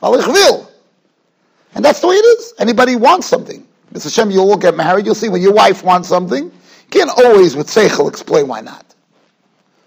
And 0.01 1.85
that's 1.85 2.01
the 2.01 2.07
way 2.07 2.15
it 2.15 2.25
is. 2.25 2.55
Anybody 2.59 2.97
wants 2.97 3.27
something. 3.27 3.67
Mr. 3.93 4.05
Hashem, 4.05 4.31
you'll 4.31 4.49
all 4.49 4.57
get 4.57 4.75
married. 4.75 5.05
You'll 5.05 5.15
see 5.15 5.29
when 5.29 5.43
your 5.43 5.53
wife 5.53 5.85
wants 5.85 6.09
something, 6.09 6.45
you 6.45 6.53
can't 6.89 7.11
always 7.19 7.55
with 7.55 7.67
Seichel 7.67 8.09
explain 8.09 8.49
why 8.49 8.63
not. 8.63 8.95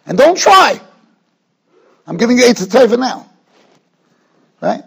And 0.05 0.19
don't 0.19 0.37
try. 0.37 0.79
I'm 2.07 2.17
giving 2.17 2.37
you 2.37 2.43
Eitzah 2.43 2.67
Teva 2.67 2.99
now. 2.99 3.29
Right? 4.61 4.83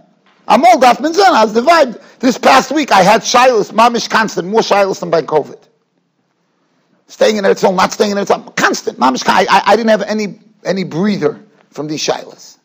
I'm 0.46 0.64
all 0.64 0.80
Daf 0.80 0.96
Minzan. 0.96 1.24
I 1.24 1.44
was 1.44 1.52
divided. 1.52 2.00
This 2.20 2.38
past 2.38 2.72
week 2.72 2.90
I 2.90 3.02
had 3.02 3.20
Shilas, 3.20 3.72
Mamish 3.72 4.08
constant, 4.08 4.48
more 4.48 4.60
Shilas 4.60 5.00
than 5.00 5.10
by 5.10 5.22
COVID. 5.22 5.62
Staying 7.06 7.36
in 7.36 7.44
Eretz 7.44 7.74
not 7.74 7.92
staying 7.92 8.12
in 8.12 8.16
Eretz 8.16 8.56
constant. 8.56 8.98
Mamish, 8.98 9.24
I, 9.26 9.42
I, 9.42 9.62
I 9.66 9.76
didn't 9.76 9.90
have 9.90 10.02
any, 10.02 10.40
any 10.64 10.84
breather 10.84 11.44
from 11.70 11.86
these 11.86 12.04
Shilas. 12.04 12.58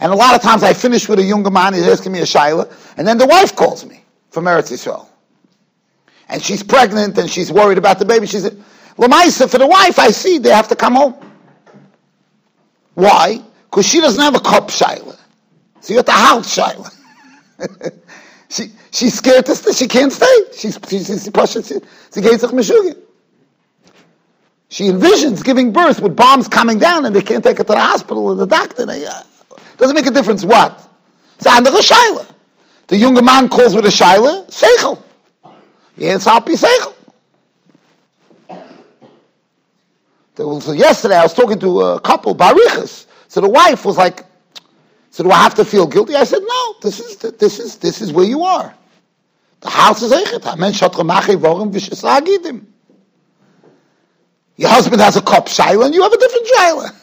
And 0.00 0.10
a 0.10 0.14
lot 0.14 0.34
of 0.34 0.40
times 0.40 0.62
I 0.62 0.72
finish 0.72 1.08
with 1.08 1.18
a 1.18 1.22
younger 1.22 1.50
man, 1.50 1.74
he's 1.74 1.86
asking 1.86 2.12
me 2.12 2.20
a 2.20 2.24
Shilah, 2.24 2.72
and 2.96 3.06
then 3.06 3.18
the 3.18 3.26
wife 3.26 3.54
calls 3.54 3.84
me 3.84 4.02
from 4.30 4.44
Eretz 4.44 4.72
Yisrael. 4.72 5.06
And 6.28 6.42
she's 6.42 6.62
pregnant 6.62 7.18
and 7.18 7.28
she's 7.28 7.52
worried 7.52 7.76
about 7.76 7.98
the 7.98 8.04
baby. 8.04 8.26
She 8.26 8.38
said, 8.38 8.62
Lamaisa, 8.96 9.50
for 9.50 9.58
the 9.58 9.66
wife, 9.66 9.98
I 9.98 10.10
see 10.10 10.38
they 10.38 10.50
have 10.50 10.68
to 10.68 10.76
come 10.76 10.94
home. 10.94 11.29
Why? 12.94 13.40
Because 13.64 13.86
she 13.86 14.00
doesn't 14.00 14.22
have 14.22 14.34
a 14.34 14.40
cup 14.40 14.68
Shaila. 14.68 15.18
So 15.80 15.92
you 15.92 15.98
have 15.98 16.06
the 16.06 16.12
house 16.12 16.56
Shaila. 16.56 16.94
she, 18.48 18.72
she's 18.90 19.14
scared 19.14 19.46
to 19.46 19.54
stay. 19.56 19.72
She 19.72 19.88
can't 19.88 20.12
stay. 20.12 20.36
She's, 20.54 20.78
she's, 20.88 21.06
she's, 21.06 21.24
she's, 21.24 22.94
she 24.70 24.84
envisions 24.84 25.44
giving 25.44 25.72
birth 25.72 26.00
with 26.00 26.14
bombs 26.16 26.46
coming 26.48 26.78
down 26.78 27.04
and 27.04 27.14
they 27.14 27.22
can't 27.22 27.42
take 27.42 27.58
her 27.58 27.64
to 27.64 27.72
the 27.72 27.80
hospital 27.80 28.26
or 28.28 28.34
the 28.36 28.46
doctor. 28.46 28.86
They, 28.86 29.04
uh, 29.04 29.22
doesn't 29.78 29.96
make 29.96 30.06
a 30.06 30.10
difference 30.12 30.44
what. 30.44 30.88
It's 31.36 31.46
under 31.46 31.70
the 31.70 31.78
shaila. 31.78 32.26
The 32.86 32.96
younger 32.96 33.22
man 33.22 33.48
calls 33.48 33.74
with 33.74 33.86
a 33.86 33.88
shaila, 33.88 34.46
seichel. 34.48 35.02
Yes, 35.96 36.26
I'll 36.26 36.40
be 36.40 36.54
seichel. 36.54 36.94
So 40.40 40.72
yesterday 40.72 41.16
I 41.16 41.22
was 41.22 41.34
talking 41.34 41.58
to 41.58 41.82
a 41.82 42.00
couple, 42.00 42.34
Barichas. 42.34 43.06
So 43.28 43.42
the 43.42 43.48
wife 43.48 43.84
was 43.84 43.98
like, 43.98 44.24
so 45.10 45.22
do 45.22 45.30
I 45.30 45.42
have 45.42 45.54
to 45.56 45.64
feel 45.66 45.86
guilty? 45.86 46.14
I 46.14 46.24
said, 46.24 46.40
no, 46.40 46.74
this 46.80 46.98
is, 46.98 47.16
this 47.16 47.58
is, 47.58 47.76
this 47.76 48.00
is 48.00 48.12
where 48.12 48.24
you 48.24 48.42
are. 48.44 48.74
The 49.60 49.68
house 49.68 50.00
is 50.02 50.12
Eichet. 50.12 50.44
Your 54.56 54.68
husband 54.70 55.00
has 55.02 55.16
a 55.16 55.22
cup 55.22 55.46
shaila 55.46 55.86
and 55.86 55.94
you 55.94 56.02
have 56.02 56.12
a 56.12 56.18
different 56.18 56.46
shaila. 56.48 56.94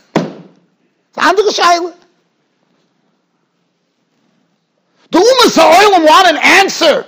It's 1.09 1.17
andere 1.17 1.51
shaila. 1.51 1.95
The 5.11 5.19
Ummah 5.19 5.49
Sa'olim 5.51 6.05
want 6.05 6.27
an 6.27 6.37
answer. 6.37 7.05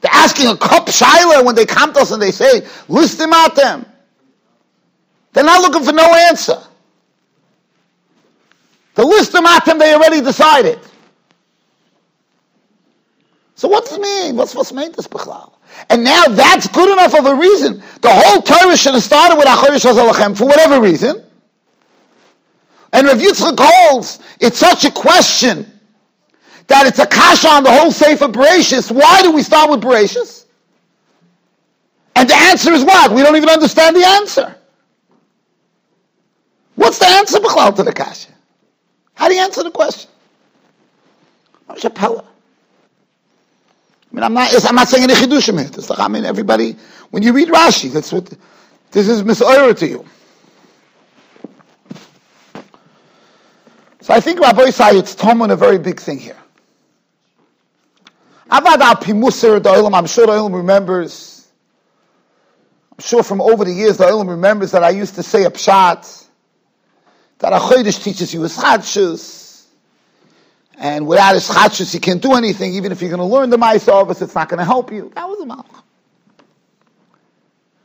They're 0.00 0.12
asking 0.12 0.48
a 0.48 0.56
cup 0.56 0.86
shaila 0.86 1.44
when 1.44 1.54
they 1.54 1.64
come 1.64 1.94
to 1.94 2.00
us 2.00 2.10
and 2.10 2.20
they 2.20 2.30
say, 2.30 2.66
list 2.88 3.16
them 3.18 3.32
out 3.32 3.56
them. 3.56 3.86
They're 5.32 5.44
not 5.44 5.60
looking 5.60 5.84
for 5.84 5.92
no 5.92 6.14
answer. 6.14 6.58
The 8.94 9.04
list 9.04 9.34
of 9.34 9.44
matim 9.44 9.78
they 9.78 9.94
already 9.94 10.20
decided. 10.20 10.80
So 13.54 13.68
what's 13.68 13.92
it 13.92 14.00
mean? 14.00 14.36
What's 14.36 14.54
what's 14.54 14.72
made 14.72 14.94
this 14.94 15.08
bichlal? 15.08 15.52
And 15.90 16.04
now 16.04 16.24
that's 16.26 16.68
good 16.68 16.90
enough 16.90 17.14
of 17.14 17.26
a 17.26 17.34
reason. 17.34 17.82
The 18.00 18.10
whole 18.10 18.42
Torah 18.42 18.76
should 18.76 18.94
have 18.94 19.02
started 19.02 19.36
with 19.36 19.46
Achorish 19.46 19.84
Hazalachem 19.84 20.36
for 20.36 20.46
whatever 20.46 20.80
reason. 20.80 21.24
And 22.92 23.06
Rav 23.06 23.18
Yitzchak 23.18 23.58
holds 23.58 24.20
it's 24.40 24.58
such 24.58 24.84
a 24.84 24.90
question 24.90 25.70
that 26.68 26.86
it's 26.86 26.98
a 26.98 27.06
kasha 27.06 27.48
on 27.48 27.64
the 27.64 27.70
whole 27.70 27.90
Sefer 27.90 28.28
Bereshis. 28.28 28.90
Why 28.90 29.22
do 29.22 29.32
we 29.32 29.42
start 29.42 29.70
with 29.70 29.80
Bereshis? 29.80 30.46
And 32.16 32.28
the 32.28 32.34
answer 32.34 32.72
is 32.72 32.84
what? 32.84 33.12
We 33.12 33.22
don't 33.22 33.36
even 33.36 33.48
understand 33.48 33.96
the 33.96 34.06
answer. 34.06 34.57
What's 36.78 37.00
the 37.00 37.06
answer 37.06 37.40
B'chlal 37.40 37.74
to 37.74 37.82
the 37.82 37.92
kasha? 37.92 38.30
How 39.14 39.26
do 39.26 39.34
you 39.34 39.40
answer 39.40 39.64
the 39.64 39.70
question? 39.72 40.08
Shapella. 41.70 42.24
I 42.24 44.14
mean, 44.14 44.22
I'm 44.22 44.32
not, 44.32 44.64
I'm 44.64 44.76
not 44.76 44.86
saying 44.86 45.02
any 45.02 45.14
chidushim 45.14 45.58
here. 45.58 45.96
I 45.98 46.06
mean, 46.06 46.24
everybody, 46.24 46.76
when 47.10 47.24
you 47.24 47.32
read 47.32 47.48
Rashi, 47.48 47.92
that's 47.92 48.12
what, 48.12 48.32
this 48.92 49.08
is 49.08 49.24
misoira 49.24 49.76
to 49.76 49.88
you. 49.88 50.04
So 54.00 54.14
I 54.14 54.20
think 54.20 54.38
Rabbi 54.38 54.66
Isai, 54.66 55.00
it's 55.00 55.16
Tomon 55.16 55.50
a 55.50 55.56
very 55.56 55.78
big 55.78 55.98
thing 55.98 56.20
here. 56.20 56.38
Avad 58.52 58.78
al 58.78 58.94
pimusir 58.94 59.60
the 59.60 59.68
I'm 59.68 60.06
sure 60.06 60.26
the 60.26 60.32
Olam 60.32 60.54
remembers, 60.54 61.48
I'm 62.92 63.02
sure 63.04 63.24
from 63.24 63.40
over 63.40 63.64
the 63.64 63.72
years 63.72 63.96
the 63.96 64.04
Olam 64.04 64.28
remembers 64.28 64.70
that 64.70 64.84
I 64.84 64.90
used 64.90 65.16
to 65.16 65.24
say 65.24 65.42
a 65.42 65.50
pshat, 65.50 66.27
that 67.38 67.52
a 67.52 67.56
chodesh 67.56 68.02
teaches 68.02 68.34
you 68.34 68.40
ischadshus, 68.40 69.64
and 70.78 71.06
without 71.06 71.36
ischadshus 71.36 71.94
you 71.94 72.00
can't 72.00 72.22
do 72.22 72.34
anything, 72.34 72.74
even 72.74 72.92
if 72.92 73.00
you're 73.00 73.10
going 73.10 73.18
to 73.18 73.24
learn 73.24 73.50
the 73.50 73.56
ma'asavas, 73.56 74.22
it's 74.22 74.34
not 74.34 74.48
going 74.48 74.58
to 74.58 74.64
help 74.64 74.92
you. 74.92 75.10
That 75.14 75.28
was 75.28 75.40
a 75.40 75.44
malach. 75.44 75.82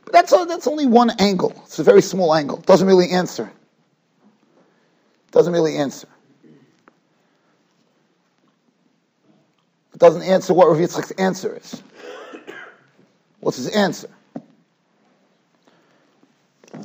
But 0.04 0.12
that's, 0.12 0.32
a, 0.32 0.44
that's 0.48 0.66
only 0.66 0.86
one 0.86 1.10
angle. 1.18 1.52
It's 1.64 1.78
a 1.78 1.84
very 1.84 2.02
small 2.02 2.34
angle. 2.34 2.58
It 2.58 2.66
doesn't 2.66 2.86
really 2.86 3.10
answer. 3.10 3.50
It 5.28 5.32
doesn't 5.32 5.52
really 5.52 5.76
answer. 5.76 6.08
It 9.92 10.00
doesn't 10.00 10.22
answer 10.22 10.52
what 10.52 10.68
Rav 10.68 10.78
Yitzchak's 10.78 11.12
answer 11.12 11.56
is. 11.56 11.82
What's 13.38 13.58
his 13.58 13.68
answer? 13.68 14.08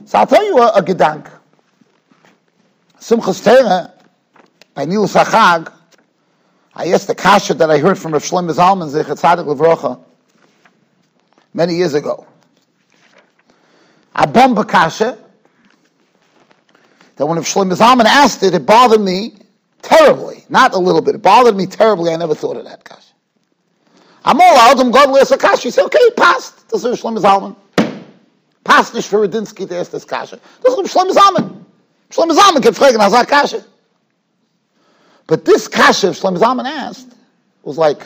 So 0.05 0.19
I'll 0.19 0.27
tell 0.27 0.45
you 0.45 0.60
a, 0.60 0.67
a 0.69 0.84
gedank. 0.84 1.38
Simchas 3.00 3.44
Torah, 3.44 3.94
by 4.74 4.86
Nilus 4.86 5.16
HaChag, 5.22 5.72
I 6.74 6.88
asked 6.90 7.08
the 7.08 7.16
kasha 7.16 7.54
that 7.56 7.72
I 7.72 7.78
heard 7.78 7.98
from 7.98 8.12
Rav 8.12 8.24
Shlomo 8.24 8.54
Zalman, 8.54 8.90
Zechat 8.90 9.20
Tzadik 9.20 9.46
Levrocha, 9.46 10.00
many 11.54 11.76
years 11.76 11.94
ago. 11.94 12.28
A 14.16 14.28
bomba 14.28 14.66
kasha, 14.66 15.18
that 17.16 17.26
when 17.26 17.38
Rav 17.38 17.46
Shlomo 17.46 17.74
Zalman 17.74 18.06
asked 18.06 18.44
it, 18.44 18.54
it 18.54 18.66
bothered 18.66 19.02
me 19.02 19.36
terribly. 19.82 20.46
Not 20.50 20.74
a 20.74 20.78
little 20.78 21.02
bit. 21.02 21.16
It 21.16 21.22
bothered 21.22 21.56
me 21.56 21.68
terribly. 21.68 22.12
I 22.12 22.18
never 22.18 22.36
thought 22.36 22.58
of 22.58 22.66
that 22.66 22.84
kasha. 22.84 23.14
I'm 24.26 24.40
all 24.42 24.58
out, 24.58 24.80
I'm 24.80 24.92
God 24.92 25.10
a 25.10 25.38
kasha. 25.38 25.64
He 25.64 25.72
said, 25.72 25.86
okay, 25.86 26.00
passed. 26.18 26.70
This 26.70 26.84
is 26.84 27.04
Rav 27.04 27.14
Shlomo 27.14 27.22
Zalman. 27.22 27.56
Passed 28.66 28.94
nicht 28.94 29.10
für 29.10 29.26
Rudinsky 29.26 29.68
to 29.68 29.78
ask 29.78 29.92
this 29.92 30.04
kasha. 30.04 30.40
This 30.62 30.74
is 30.74 30.96
Rav 30.96 31.08
Shlomo 31.08 31.12
Zalman. 31.14 31.59
Shlomo 32.10 32.36
Zalman 32.36 32.63
kept 32.63 32.78
fragen, 32.78 33.00
how's 33.00 33.12
that 33.12 33.28
kasha? 33.28 33.63
But 35.28 35.45
this 35.45 35.67
kasha 35.67 36.08
Shlomo 36.08 36.38
Zalman 36.38 36.65
asked 36.65 37.13
was 37.63 37.78
like, 37.78 38.06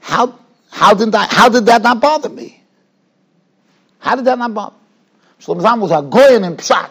how, 0.00 0.38
how, 0.70 0.94
did 0.94 1.12
that, 1.12 1.32
how 1.32 1.48
did 1.48 1.66
that 1.66 1.82
not 1.82 2.00
bother 2.00 2.28
me? 2.28 2.62
How 3.98 4.14
did 4.14 4.24
that 4.26 4.38
not 4.38 4.54
bother 4.54 4.76
Shlomo 5.40 5.62
Zalman 5.62 5.80
was 5.80 5.90
a 5.90 6.02
goyen 6.02 6.44
in 6.44 6.56
pshat. 6.56 6.90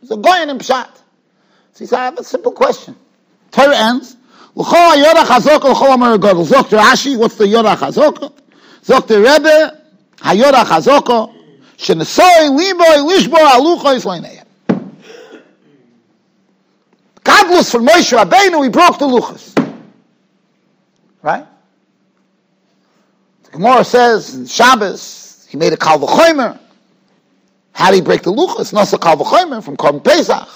He 0.00 0.08
was 0.08 0.10
a 0.10 0.16
goyen 0.16 0.50
in 0.50 0.58
pshat. 0.58 0.90
So 1.72 1.78
he 1.78 1.86
said, 1.86 1.98
I 1.98 2.04
have 2.06 2.18
a 2.18 2.24
simple 2.24 2.52
question. 2.52 2.96
Torah 3.50 3.76
ends, 3.76 4.16
L'chol 4.54 5.02
yorach 5.02 5.26
hazok 5.26 5.64
l'chol 5.64 5.94
amar 5.94 6.18
gadol. 6.18 6.44
Zok 6.44 6.68
Rashi, 6.68 7.16
what's 7.18 7.36
the 7.36 7.44
yorach 7.44 7.78
hazok? 7.78 8.32
Zok 8.84 9.08
Rebbe, 9.08 9.80
hayorach 10.18 10.66
Liboy 11.88 13.08
lishbo 13.08 13.36
alucha 13.36 13.96
is 13.96 14.04
leineim. 14.04 14.46
Godless 17.24 17.70
from 17.70 17.86
Moshe 17.86 18.16
Rabbeinu, 18.16 18.62
he 18.62 18.68
broke 18.68 18.98
the 18.98 19.06
luchas. 19.06 19.56
Right? 21.22 21.46
The 23.44 23.50
Gemara 23.50 23.84
says 23.84 24.34
in 24.34 24.46
Shabbos, 24.46 25.46
he 25.48 25.56
made 25.56 25.72
a 25.72 25.76
kal 25.76 25.98
v'chomer. 25.98 26.58
How 27.72 27.90
did 27.90 27.96
he 27.96 28.02
break 28.02 28.22
the 28.22 28.32
luchas? 28.32 28.72
Nasa 28.72 29.00
kal 29.00 29.16
v'chomer 29.16 29.62
from 29.62 29.76
Korban 29.76 30.02
Pesach. 30.02 30.48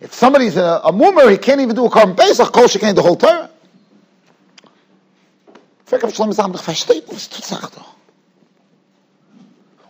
If 0.00 0.12
somebody's 0.12 0.56
a, 0.56 0.80
a 0.84 0.92
mummer, 0.92 1.30
he 1.30 1.38
can't 1.38 1.60
even 1.60 1.76
do 1.76 1.86
a 1.86 1.90
Korban 1.90 2.16
Pesach, 2.16 2.52
kol 2.52 2.64
shekain 2.64 2.94
the 2.94 3.02
whole 3.02 3.16
Torah. 3.16 3.50
Frag 5.86 6.04
auf 6.04 6.14
Shlomo 6.14 6.34
verstehe, 6.34 7.06
was 7.08 7.28
tut 7.28 7.72
doch. 7.74 7.94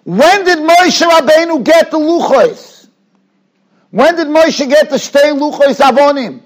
When 0.04 0.44
did 0.44 0.58
Moshe 0.58 1.02
Rabbeinu 1.08 1.64
get 1.64 1.90
the 1.90 1.98
luchos? 1.98 2.88
When 3.90 4.16
did 4.16 4.26
Moshe 4.26 4.68
get 4.68 4.90
the 4.90 4.96
Shtei 4.96 5.38
Luchos 5.38 5.76
Avonim? 5.80 6.40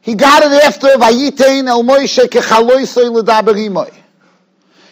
He 0.00 0.14
got 0.14 0.42
it 0.42 0.64
after 0.64 0.88
Vayitein 0.88 1.68
El 1.68 1.84
Moshe 1.84 2.24
Kechaloisoi 2.24 3.12
L'daber 3.12 3.92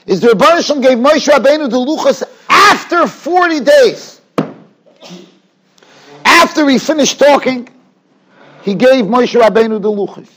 Is 0.06 0.20
the 0.20 0.28
Rebbeinu 0.28 0.82
gave 0.82 0.98
Moshe 0.98 1.28
Rabbeinu 1.28 1.70
the 1.70 1.78
Luchos 1.78 2.22
after 2.48 3.06
40 3.06 3.60
days. 3.60 4.20
After 6.24 6.68
he 6.68 6.78
finished 6.78 7.18
talking, 7.18 7.68
he 8.62 8.74
gave 8.74 9.06
Moshe 9.06 9.40
Rabbeinu 9.40 9.82
the 9.82 9.90
Luchos. 9.90 10.28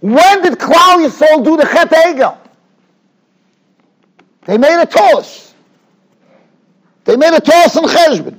When 0.00 0.42
did 0.42 0.54
Klal 0.58 1.06
Yisrael 1.06 1.44
do 1.44 1.56
the 1.56 1.64
Chet 1.64 1.90
Egel? 1.90 2.39
They 4.46 4.58
made 4.58 4.80
a 4.80 4.86
toss. 4.86 5.54
They 7.04 7.16
made 7.16 7.34
a 7.34 7.40
toss 7.40 7.76
in 7.76 7.84
Cheshbon. 7.84 8.38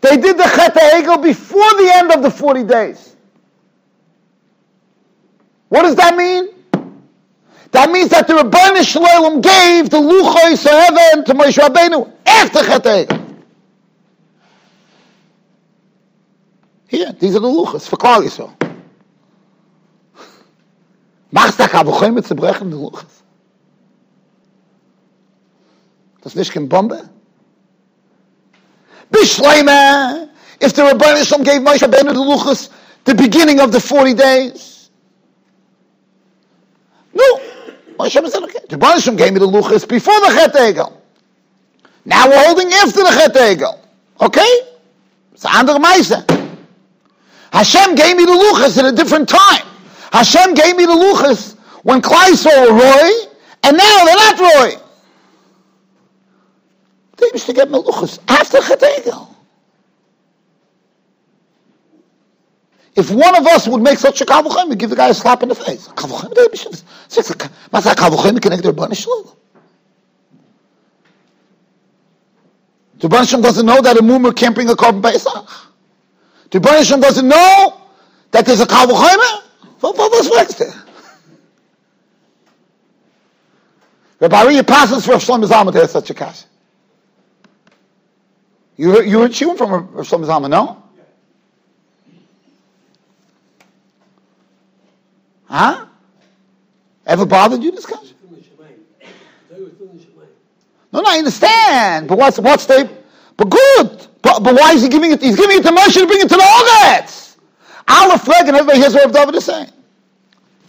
They 0.00 0.16
did 0.16 0.38
the 0.38 0.44
Chet 0.44 0.74
Egel 0.74 1.22
before 1.22 1.70
the 1.74 1.90
end 1.94 2.12
of 2.12 2.22
the 2.22 2.30
40 2.30 2.64
days. 2.64 3.16
What 5.68 5.82
does 5.82 5.96
that 5.96 6.16
mean? 6.16 6.48
That 7.72 7.90
means 7.90 8.10
that 8.10 8.26
the 8.26 8.34
Rabbanah 8.34 8.84
Shalom 8.84 9.40
gave 9.40 9.90
the 9.90 9.98
Luchoi 9.98 10.56
Seheven 10.56 11.24
to 11.26 11.34
Moshe 11.34 11.58
Rabbeinu 11.58 12.12
after 12.26 12.64
Chet 12.64 12.82
Egel. 12.84 13.30
Here, 16.88 17.12
these 17.12 17.36
are 17.36 17.40
the 17.40 17.48
Luchos 17.48 17.88
for 17.88 17.96
Klal 17.96 18.24
Yisrael. 18.24 18.52
Machst 21.30 21.60
du 21.60 21.68
Kavuchim 21.68 22.14
mit 22.14 22.26
zerbrechen, 22.26 22.70
die 22.70 22.76
Luchos? 22.76 23.22
Das 26.22 26.34
nicht 26.34 26.52
kein 26.52 26.68
Bombe? 26.68 27.08
Bishleime, 29.10 30.28
if 30.60 30.72
the 30.74 30.82
Rabbanah 30.82 31.24
Shalom 31.24 31.44
gave 31.44 31.62
Moshe 31.62 31.80
Rabbeinu 31.80 32.12
the 32.12 32.20
Luchos 32.20 32.70
the 33.04 33.14
beginning 33.14 33.60
of 33.60 33.72
the 33.72 33.80
40 33.80 34.14
days, 34.14 34.90
no. 37.12 37.40
Moshe 37.98 38.12
said, 38.12 38.42
okay. 38.44 38.58
The 38.68 38.76
Rabbanah 38.76 39.02
Shalom 39.02 39.16
gave 39.16 39.32
me 39.32 39.40
the 39.40 39.48
Luchos 39.48 39.88
before 39.88 40.18
the 40.20 40.32
Chet 40.34 40.54
Egel. 40.54 40.92
Now 42.04 42.28
we're 42.28 42.44
holding 42.44 42.72
after 42.72 43.02
the 43.02 43.10
Chet 43.10 43.34
Egel. 43.34 43.78
Okay? 44.20 44.60
It's 45.32 45.44
an 45.44 45.50
andere 45.54 45.78
Meise. 45.78 46.40
Hashem 47.52 47.94
gave 47.94 48.16
me 48.16 48.24
the 48.24 48.32
luchas 48.32 48.78
at 48.78 48.84
a 48.84 48.92
different 48.92 49.28
time. 49.28 49.66
Hashem 50.12 50.54
gave 50.54 50.76
me 50.76 50.86
the 50.86 50.92
luchas 50.92 51.56
when 51.82 52.00
Kleisol 52.00 52.70
were 52.70 52.78
Roy, 52.78 53.10
and 53.64 53.76
now 53.76 54.04
they're 54.04 54.14
not 54.14 54.38
Roy. 54.38 54.79
They 57.20 57.26
used 57.32 57.46
to 57.46 57.52
get 57.52 57.68
meluchas 57.68 58.18
after 58.28 58.58
Chategel. 58.58 59.28
If 62.96 63.10
one 63.10 63.36
of 63.36 63.46
us 63.46 63.68
would 63.68 63.82
make 63.82 63.98
such 63.98 64.20
a 64.20 64.24
kavuchem, 64.24 64.68
we 64.68 64.76
give 64.76 64.90
the 64.90 64.96
guy 64.96 65.08
a 65.08 65.14
slap 65.14 65.42
in 65.42 65.48
the 65.48 65.54
face. 65.54 65.88
Kavuchem, 65.88 66.34
they 66.34 66.56
should. 66.56 66.80
What's 67.70 67.86
that 67.86 67.96
kavuchem? 67.96 68.42
Connect 68.42 68.62
their 68.62 68.72
bunny 68.72 68.94
shalom. 68.94 69.28
The 72.98 73.08
Banishim 73.08 73.42
doesn't 73.42 73.64
know 73.64 73.80
that 73.80 73.98
a 73.98 74.02
mummer 74.02 74.32
can't 74.32 74.54
bring 74.54 74.68
a 74.68 74.76
carbon 74.76 75.00
Pesach. 75.00 75.48
The 76.50 76.58
Banishim 76.58 77.00
doesn't 77.00 77.26
know 77.26 77.80
that 78.30 78.44
there's 78.44 78.60
a 78.60 78.66
kavuchem. 78.66 79.16
Eh? 79.16 79.40
What 79.80 79.96
was 79.96 80.30
next? 80.30 80.76
Rabbi 84.20 84.36
Ari 84.36 84.62
passes 84.64 85.06
for 85.06 85.12
Shlomo 85.12 85.46
Zalman 85.46 85.72
to 85.72 85.88
such 85.88 86.10
a 86.10 86.14
kash. 86.14 86.44
You 88.80 88.92
heard, 88.92 89.06
you 89.06 89.20
heard 89.20 89.34
Shimon 89.34 89.58
from 89.58 89.88
Shlomo 89.88 90.24
Zalman, 90.24 90.48
no? 90.48 90.82
Huh? 95.44 95.84
Ever 97.04 97.26
bothered 97.26 97.62
you, 97.62 97.72
this 97.72 97.84
kash? 97.84 98.14
No, 100.90 101.02
no, 101.02 101.10
I 101.10 101.18
understand. 101.18 102.08
But 102.08 102.16
what's 102.16 102.38
what's 102.38 102.64
the 102.64 102.90
but 103.36 103.50
good. 103.50 104.06
But, 104.22 104.42
but 104.42 104.54
why 104.54 104.72
is 104.72 104.82
he 104.82 104.88
giving 104.88 105.12
it? 105.12 105.20
He's 105.20 105.36
giving 105.36 105.58
it 105.58 105.62
to 105.64 105.72
Moshe 105.72 106.00
to 106.00 106.06
bring 106.06 106.20
it 106.22 106.30
to 106.30 106.36
the 106.36 106.42
Oretz. 106.42 107.36
Aleph 107.86 108.22
flag 108.22 108.48
and 108.48 108.56
everybody 108.56 108.78
hears 108.78 108.94
what 108.94 109.12
David 109.12 109.34
is 109.34 109.44
saying. 109.44 109.68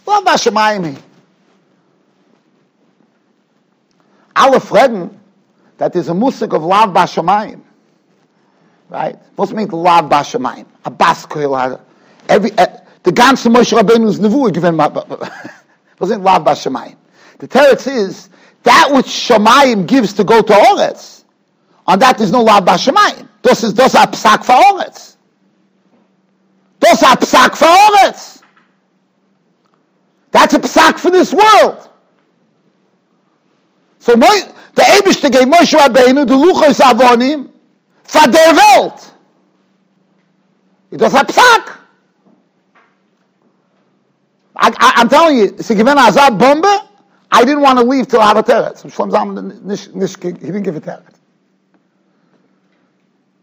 Lav 0.04 0.22
Bashamayim. 0.22 1.00
Aleph 4.36 4.64
flag 4.64 5.10
that 5.78 5.96
is 5.96 6.10
a 6.10 6.14
musik 6.14 6.52
of 6.52 6.62
Lav 6.62 6.90
Bashamayim. 6.90 7.62
Right? 8.92 9.18
What's 9.36 9.52
mean 9.52 9.68
Lav 9.68 10.10
Bashamayim? 10.10 10.66
A 10.84 10.90
baskoil. 10.90 11.80
Every 12.28 12.52
uh, 12.58 12.66
the 13.02 13.10
ganze 13.10 13.50
Moshe 13.50 13.72
Rabbeinu's 13.72 14.20
nevuah 14.20 14.52
given 14.52 14.76
wasn't 15.98 16.22
Lav 16.22 16.42
Bashamayim. 16.44 16.96
The 17.38 17.48
teretz 17.48 17.90
is 17.90 18.28
that 18.64 18.90
which 18.92 19.06
Shamayim 19.06 19.86
gives 19.86 20.12
to 20.12 20.24
go 20.24 20.42
to 20.42 20.52
Oretz. 20.52 21.24
On 21.86 21.98
that 22.00 22.20
is 22.20 22.30
no 22.32 22.42
Lav 22.42 22.64
Bashamayim. 22.64 23.26
Ist 23.44 23.74
das 23.74 23.94
a 23.94 24.06
psak 24.06 24.44
for 24.44 24.52
Oretz. 24.52 25.16
Das 26.78 27.00
a 27.02 27.16
psak 27.16 27.56
for 27.56 27.64
Oretz. 27.64 28.42
That's 30.32 30.52
a 30.52 30.58
psak 30.58 30.98
for 30.98 31.10
this 31.10 31.32
world. 31.32 31.88
So 34.00 34.16
the 34.16 34.52
Eibishter 34.76 35.32
gave 35.32 35.48
Moshe 35.48 35.78
Rabbeinu 35.78 36.26
the 36.26 36.34
Luchos 36.34 36.78
Avonim 36.78 37.51
for 38.12 38.30
der 38.30 38.54
Welt. 38.54 39.12
It 40.90 41.00
was 41.00 41.14
a 41.14 41.24
psak. 41.24 41.78
I, 44.54 44.92
I'm 44.96 45.08
telling 45.08 45.38
you, 45.38 45.56
sie 45.58 45.74
gewinnen 45.74 45.98
Azad 45.98 46.38
Bombe, 46.38 46.82
I 47.32 47.44
didn't 47.44 47.62
want 47.62 47.78
to 47.78 47.84
leave 47.84 48.06
till 48.06 48.20
I 48.20 48.28
have 48.28 48.36
a 48.36 48.42
teretz. 48.42 48.84
Shlom 48.84 49.10
Zalman, 49.10 50.22
he 50.22 50.46
didn't 50.46 50.62
give 50.62 50.76
a 50.76 50.80
teretz. 50.80 51.14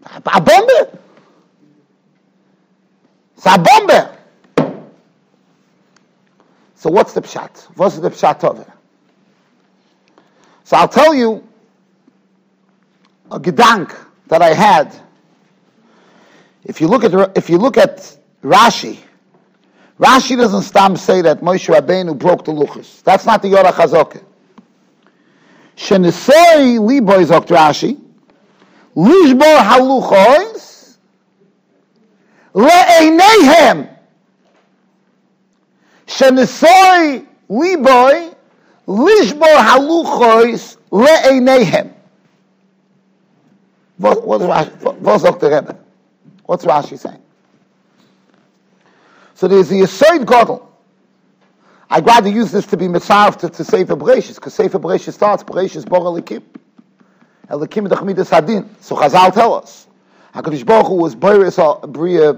A 0.05 0.39
bombe. 0.39 0.97
It's 3.35 3.45
a 3.45 3.57
bombe. 3.57 4.15
So 6.75 6.89
what's 6.91 7.13
the 7.13 7.21
pshat? 7.21 7.65
What's 7.75 7.97
the 7.97 8.09
pshat 8.09 8.43
of 8.43 8.59
it? 8.59 8.67
So 10.63 10.77
I'll 10.77 10.87
tell 10.87 11.13
you 11.15 11.43
a 13.31 13.39
gedank 13.39 14.08
that 14.29 14.41
I 14.41 14.53
had. 14.53 14.95
If 16.63 16.81
you 16.81 16.87
look 16.87 17.03
at 17.03 17.37
if 17.37 17.49
you 17.49 17.57
look 17.57 17.77
at 17.77 18.17
Rashi, 18.43 18.99
Rashi 19.99 20.37
doesn't 20.37 20.63
stop 20.63 20.97
say 20.97 21.21
that 21.21 21.41
Moshe 21.41 21.73
Rabbeinu 21.73 22.17
broke 22.17 22.45
the 22.45 22.53
luchas. 22.53 23.03
That's 23.03 23.25
not 23.25 23.41
the 23.41 23.49
Yorah 23.49 23.73
Chazokah. 23.73 24.23
Shenisoi 25.75 26.79
liboy 26.79 27.25
zok 27.25 27.47
Rashi. 27.47 27.99
Haluchos 28.95 30.97
le'eineihem. 32.53 33.89
Shenisoi 36.05 37.25
liboy 37.49 38.35
lishbor 38.87 39.57
haluchos 39.57 40.77
le'eineihem. 40.91 41.93
What's 43.99 44.43
Rashi? 44.43 45.77
What's 46.45 46.65
Rashi 46.65 46.97
saying? 46.97 47.21
So 49.35 49.47
there's 49.47 49.69
the 49.69 49.81
Yisoid 49.81 50.25
Godel. 50.25 50.65
I'd 51.89 52.05
rather 52.05 52.29
use 52.29 52.51
this 52.51 52.65
to 52.67 52.77
be 52.77 52.87
mitzvah 52.87 53.35
to, 53.39 53.49
to 53.49 53.63
Sefer 53.63 53.95
Bereshis, 53.95 54.35
because 54.35 54.53
Sefer 54.53 54.79
Bereshis 54.79 55.13
starts, 55.13 55.43
Bereshis 55.43 55.87
Bor 55.87 56.01
Elikim. 56.01 56.43
Elikim 57.49 57.87
Dachmidas 57.87 58.29
Hadin. 58.29 58.67
So 58.79 58.95
Chazal 58.95 59.33
tell 59.33 59.53
us. 59.55 59.87
HaKadosh 60.33 60.65
Baruch 60.65 60.87
Hu 60.87 60.95
was 60.95 61.15
Beres 61.15 61.57
Bria 61.91 62.35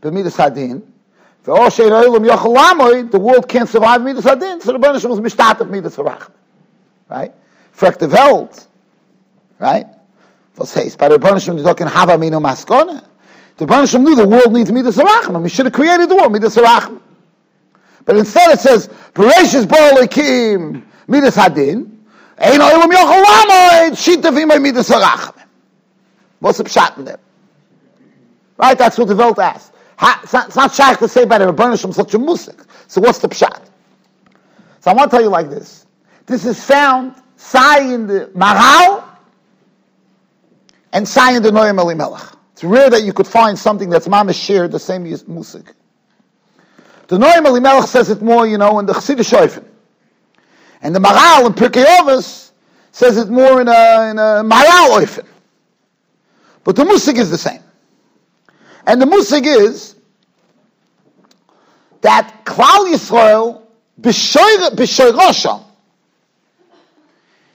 B'midas 0.00 0.36
Hadin. 0.36 0.82
The 1.44 3.18
world 3.18 3.48
can't 3.48 3.68
survive 3.68 4.02
Midas 4.02 4.24
Hadin, 4.24 4.62
so 4.62 4.72
the 4.72 4.78
Rebbeinu 4.78 5.04
was 5.10 5.20
Mishtat 5.20 5.60
of 5.60 5.70
Midas 5.70 5.96
Harach. 5.96 6.30
Right? 7.10 7.34
Frek 7.76 7.98
the 7.98 8.08
Welt. 8.08 8.66
Right? 9.58 9.86
Was 10.56 10.76
heißt, 10.76 10.98
bei 10.98 11.08
der 11.08 11.18
Rebbeinu 11.18 11.56
die 11.56 11.62
talking 11.62 11.86
Hava 11.86 12.16
Mino 12.16 12.40
Maskone. 12.40 13.02
The 13.56 13.66
Rebbeinu 13.66 14.02
knew 14.02 14.14
the 14.14 14.26
world 14.26 14.52
needs 14.52 14.70
Midas 14.70 14.96
Harachim. 14.96 15.42
He 15.42 15.48
should 15.48 15.66
have 15.66 15.72
created 15.72 16.08
the 16.08 16.16
world, 16.16 16.32
Midas 16.32 16.56
Harachim. 16.56 17.00
But 18.04 18.16
instead 18.16 18.52
it 18.52 18.60
says, 18.60 18.88
Bereshis 19.14 19.68
Bo 19.68 19.76
Elikim 19.76 20.82
Midas 21.08 21.36
Hadin. 21.36 21.94
Ein 22.38 22.60
oilum 22.60 22.90
yochel 22.90 23.22
lamoid, 23.24 23.92
shitavim 23.92 24.50
ay 24.50 24.58
midas 24.58 24.88
harachim. 24.88 25.34
What's 26.40 26.58
the 26.58 26.64
pshat 26.64 26.98
in 26.98 27.04
there? 27.04 27.20
Right, 28.56 28.76
that's 28.76 28.98
what 28.98 29.08
the 29.08 29.16
Welt 29.16 29.38
asked. 29.38 29.72
Ha, 29.96 30.20
it's, 30.24 30.56
not, 30.56 30.74
shaykh 30.74 30.98
to 30.98 31.08
say 31.08 31.24
by 31.24 31.38
the 31.38 31.52
Rebbeinu 31.52 31.80
Shem 31.80 31.92
such 31.92 32.14
a 32.14 32.18
musik. 32.18 32.64
So 32.88 33.00
what's 33.00 33.18
the 33.18 33.28
pshat? 33.28 33.68
So 34.80 34.90
I 34.90 34.94
want 34.94 35.10
to 35.10 35.16
tell 35.16 35.22
you 35.22 35.30
like 35.30 35.48
this. 35.48 35.86
This 36.26 36.44
is 36.44 36.62
found, 36.62 37.14
sai 37.36 37.80
in 37.80 38.06
the 38.08 38.30
Maral, 38.34 39.03
and 40.94 41.06
Sayin 41.06 41.42
the 41.42 41.50
Noyam 41.50 41.78
Elimelech. 41.78 42.22
It's 42.52 42.64
rare 42.64 42.88
that 42.88 43.02
you 43.02 43.12
could 43.12 43.26
find 43.26 43.58
something 43.58 43.90
that's 43.90 44.06
mamish 44.06 44.42
shared 44.42 44.70
the 44.70 44.78
same 44.78 45.02
musik. 45.02 45.74
The 47.08 47.18
Noyam 47.18 47.46
Elimelech 47.46 47.88
says 47.88 48.08
it 48.10 48.22
more, 48.22 48.46
you 48.46 48.56
know, 48.56 48.78
in 48.78 48.86
the 48.86 48.94
Chassidish 48.94 49.36
Shofin. 49.36 49.66
And 50.80 50.94
the 50.94 51.00
Maral 51.00 51.46
in 51.46 51.52
Pirkei 51.52 51.84
Avos 51.84 52.52
says 52.92 53.18
it 53.18 53.28
more 53.28 53.60
in 53.60 53.66
a, 53.66 54.10
in 54.10 54.18
a 54.18 54.42
Maral 54.44 55.00
Oifen. 55.00 55.26
But 56.62 56.76
the 56.76 56.84
musik 56.84 57.16
is 57.16 57.28
the 57.28 57.38
same. 57.38 57.62
And 58.86 59.02
the 59.02 59.06
musik 59.06 59.44
is 59.44 59.96
that 62.02 62.44
Klal 62.44 62.92
Yisrael, 62.92 63.62
B'shoyrosha, 64.00 65.64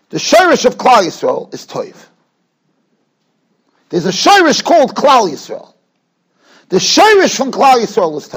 the 0.10 0.18
shirish 0.18 0.66
of 0.66 0.78
Klal 0.78 1.04
Yisrael 1.06 1.54
is 1.54 1.66
Toiv. 1.66 2.09
There's 3.90 4.06
a 4.06 4.12
shirish 4.12 4.64
called 4.64 4.96
Klal 4.96 5.30
Yisrael. 5.30 5.74
The 6.70 6.78
shirish 6.78 7.36
from 7.36 7.52
Klal 7.52 7.84
Yisrael 7.84 8.16
is 8.18 8.28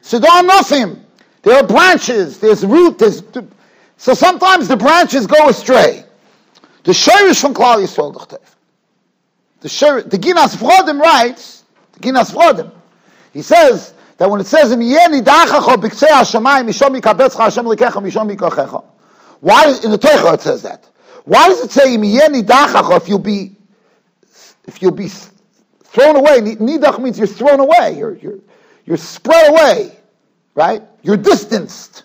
so 0.00 0.18
there 0.18 0.30
are 0.30 0.42
nothing. 0.42 1.04
There 1.42 1.56
are 1.56 1.66
branches, 1.66 2.38
there's 2.38 2.64
root, 2.64 2.98
there's... 2.98 3.22
So 3.96 4.14
sometimes 4.14 4.68
the 4.68 4.76
branches 4.76 5.26
go 5.26 5.48
astray. 5.48 6.04
The 6.84 6.92
shirish 6.92 7.40
from 7.40 7.54
Klal 7.54 7.82
Yisrael 7.82 8.12
is 8.16 8.26
Toiv. 8.26 8.54
The, 9.60 9.68
shirish, 9.68 10.10
the 10.10 10.18
Ginas 10.18 10.56
Vrodim 10.56 11.00
writes, 11.00 11.64
the 11.92 12.00
Ginas 12.00 12.32
Vrodim, 12.32 12.72
he 13.32 13.42
says 13.42 13.94
that 14.16 14.28
when 14.28 14.40
it 14.40 14.46
says, 14.46 14.70
why 14.70 14.80
in 19.84 19.90
the 19.90 19.98
Torah 19.98 20.32
it 20.34 20.40
says 20.40 20.62
that? 20.62 20.88
Why 21.24 21.48
does 21.48 21.60
it 21.64 21.70
say 21.70 21.94
if 21.94 23.08
you'll 23.08 23.18
be 23.18 23.56
if 24.66 24.80
you'll 24.82 24.92
be 24.92 25.08
thrown 25.08 26.16
away? 26.16 26.40
Nidach 26.40 27.00
means 27.00 27.18
you're 27.18 27.26
thrown 27.26 27.60
away. 27.60 27.96
You're 27.98 28.16
you're 28.16 28.38
you're 28.84 28.96
spread 28.96 29.50
away, 29.50 29.96
right? 30.54 30.82
You're 31.02 31.16
distanced. 31.16 32.04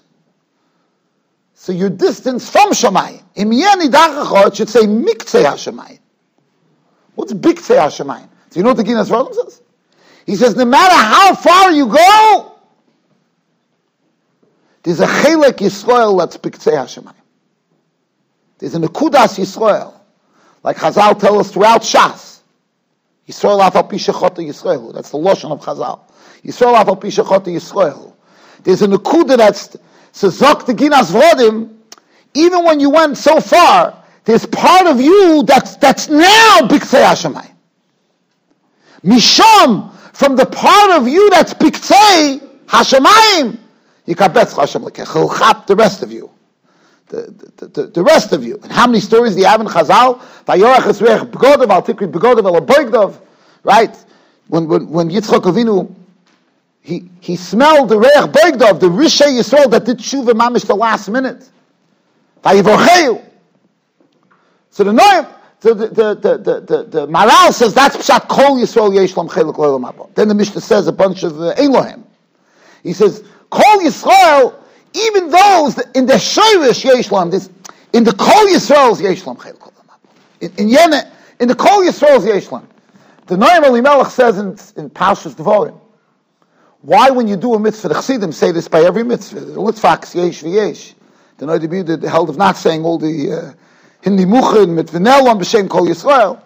So 1.54 1.74
you're 1.74 1.90
distanced 1.90 2.52
from 2.52 2.70
Shemayim. 2.70 3.24
Im 3.36 3.52
it 3.52 4.56
should 4.56 4.70
say 4.70 4.82
Miktzei 4.82 5.44
HaShemayim. 5.44 6.00
What's 7.16 7.34
Biktzei 7.34 7.78
HaShemayim? 7.78 8.30
Do 8.52 8.60
you 8.60 8.64
know 8.64 8.70
what 8.70 8.78
the 8.78 8.84
Guinness 8.84 9.10
Rollin 9.10 9.34
says? 9.34 9.62
He 10.26 10.36
says, 10.36 10.56
no 10.56 10.66
matter 10.66 10.96
how 10.96 11.36
far 11.36 11.72
you 11.72 11.88
go, 11.88 12.56
there's 14.84 15.00
a 15.00 15.08
Chelek 15.08 15.58
Yisrael 15.58 16.18
that's 16.18 16.38
Biktzei 16.38 16.74
HaShemayim. 16.74 17.14
There's 18.60 18.76
a 18.76 18.80
Nekudas 18.80 19.38
Yisrael. 19.38 19.94
Like 20.64 20.78
Chazal 20.78 21.20
tell 21.20 21.40
us 21.40 21.52
throughout 21.52 21.82
Shas. 21.82 22.37
Yisrael 23.28 23.60
afal 23.60 23.90
pishachota 23.90 24.38
Yisrael. 24.38 24.94
That's 24.94 25.12
the 25.12 25.18
Lashon 25.18 25.52
of 25.52 25.62
Chazal. 25.62 26.00
Yisrael 26.44 26.82
afal 26.82 27.00
pishachota 27.00 27.48
Yisrael. 27.48 28.14
There's 28.64 28.82
a 28.82 28.88
Nekuda 28.88 29.38
that's 29.38 29.76
Sezok 30.14 30.62
Ginas 30.76 31.12
Vodim. 31.12 31.74
Even 32.34 32.64
when 32.64 32.80
you 32.80 32.90
went 32.90 33.18
so 33.18 33.40
far, 33.42 34.04
there's 34.26 34.46
part 34.46 34.88
of 34.88 35.02
you 35.02 35.44
that's, 35.44 35.76
that's 35.78 36.10
now 36.10 36.60
Biktzei 36.62 37.04
Hashemayim. 37.04 37.54
Misham, 39.04 39.94
from 40.14 40.36
the 40.36 40.46
part 40.46 40.92
of 40.92 41.08
you 41.08 41.30
that's 41.30 41.54
Biktzei 41.54 42.42
Hashemayim, 42.66 43.58
Yikabetz 44.08 44.56
Hashem 44.56 44.84
Lekech. 44.84 45.12
He'll 45.14 45.34
chap 45.38 45.68
the 45.68 45.76
rest 45.76 46.04
of 46.04 46.12
you 46.12 46.30
the, 47.08 47.68
the, 47.68 47.88
the, 47.88 48.04
rest 48.04 48.34
of 48.34 48.44
you. 48.44 48.60
And 48.64 48.72
how 48.72 48.86
many 48.86 49.00
stories 49.00 49.34
do 49.36 49.42
you 49.42 49.48
have 49.48 49.62
in 49.62 49.68
Chazal? 49.68 50.22
Right? 53.64 54.06
When, 54.48 54.68
when, 54.68 54.90
when 54.90 55.10
Yitzchak 55.10 55.42
Avinu, 55.42 55.96
he, 56.82 57.10
he 57.20 57.36
smelled 57.36 57.90
the 57.90 58.00
Reich 58.00 58.32
Boigdov, 58.32 58.80
the 58.80 58.88
Rishei 58.88 59.40
Yisrael 59.40 59.70
that 59.72 59.86
did 59.86 59.98
Shuva 60.00 60.32
Mamish 60.32 60.66
the 60.68 60.76
last 60.76 61.10
minute. 61.10 61.50
So 62.44 62.62
the 64.84 64.92
Noam, 64.92 65.34
the, 65.60 65.74
the, 65.74 65.88
the, 65.88 66.16
the, 66.16 66.38
the, 66.62 66.84
the 66.84 67.08
Maral 67.08 67.52
says 67.52 67.74
that's 67.74 67.98
Pshat 67.98 68.30
Kol 68.30 68.58
Yisrael 68.58 68.92
Yeshlam 68.92 69.28
Chelik 69.30 70.16
Then 70.16 70.28
the 70.28 70.36
Mishnah 70.36 70.62
says 70.62 70.88
a 70.88 70.94
bunch 70.94 71.24
of 71.24 71.42
uh, 71.42 71.56
Elohim. 71.58 72.06
He 72.84 72.94
says, 72.94 73.24
Kol 73.50 73.82
Yisrael 73.82 74.54
even 74.98 75.30
those 75.30 75.78
in 75.96 76.06
the 76.06 76.14
Shirish 76.14 76.84
Yeshlam, 76.84 77.32
this, 77.32 77.50
in 77.94 78.04
the 78.04 78.14
Kol 78.14 78.48
Yisrael's 78.48 79.02
Yeshlam, 79.02 79.38
in, 80.42 80.52
in 80.58 80.70
Yemen, 80.70 81.06
in 81.40 81.48
the 81.48 81.56
Kol 81.56 81.84
Yisrael's 81.84 82.26
Yeshlam. 82.26 82.66
The 83.28 83.36
Noam 83.36 83.66
Elimelech 83.66 84.08
says 84.08 84.38
in, 84.38 84.48
in 84.82 84.90
Pashas 84.90 85.36
Devorim, 85.36 85.80
why 86.82 87.10
when 87.10 87.28
you 87.28 87.36
do 87.36 87.54
a 87.54 87.60
mitzvah, 87.60 87.90
the 87.90 87.96
Chassidim 87.96 88.32
say 88.32 88.52
this 88.52 88.68
by 88.68 88.82
every 88.82 89.04
mitzvah, 89.04 89.42
the 89.42 89.60
Litzvaks 89.60 90.16
Yesh 90.16 90.44
V'Yesh. 90.44 90.94
The 91.38 91.46
Noam 91.46 92.02
the 92.02 92.10
held 92.10 92.30
of 92.30 92.38
not 92.38 92.56
saying 92.56 92.86
all 92.86 92.98
the 92.98 93.32
uh, 93.32 93.54
Hindi 94.02 94.26
Muchin, 94.26 94.70
mit 94.70 94.88
V'nelon, 94.88 95.40
B'Shem 95.40 95.70
Kol 95.70 95.88
Yisrael. 95.88 96.42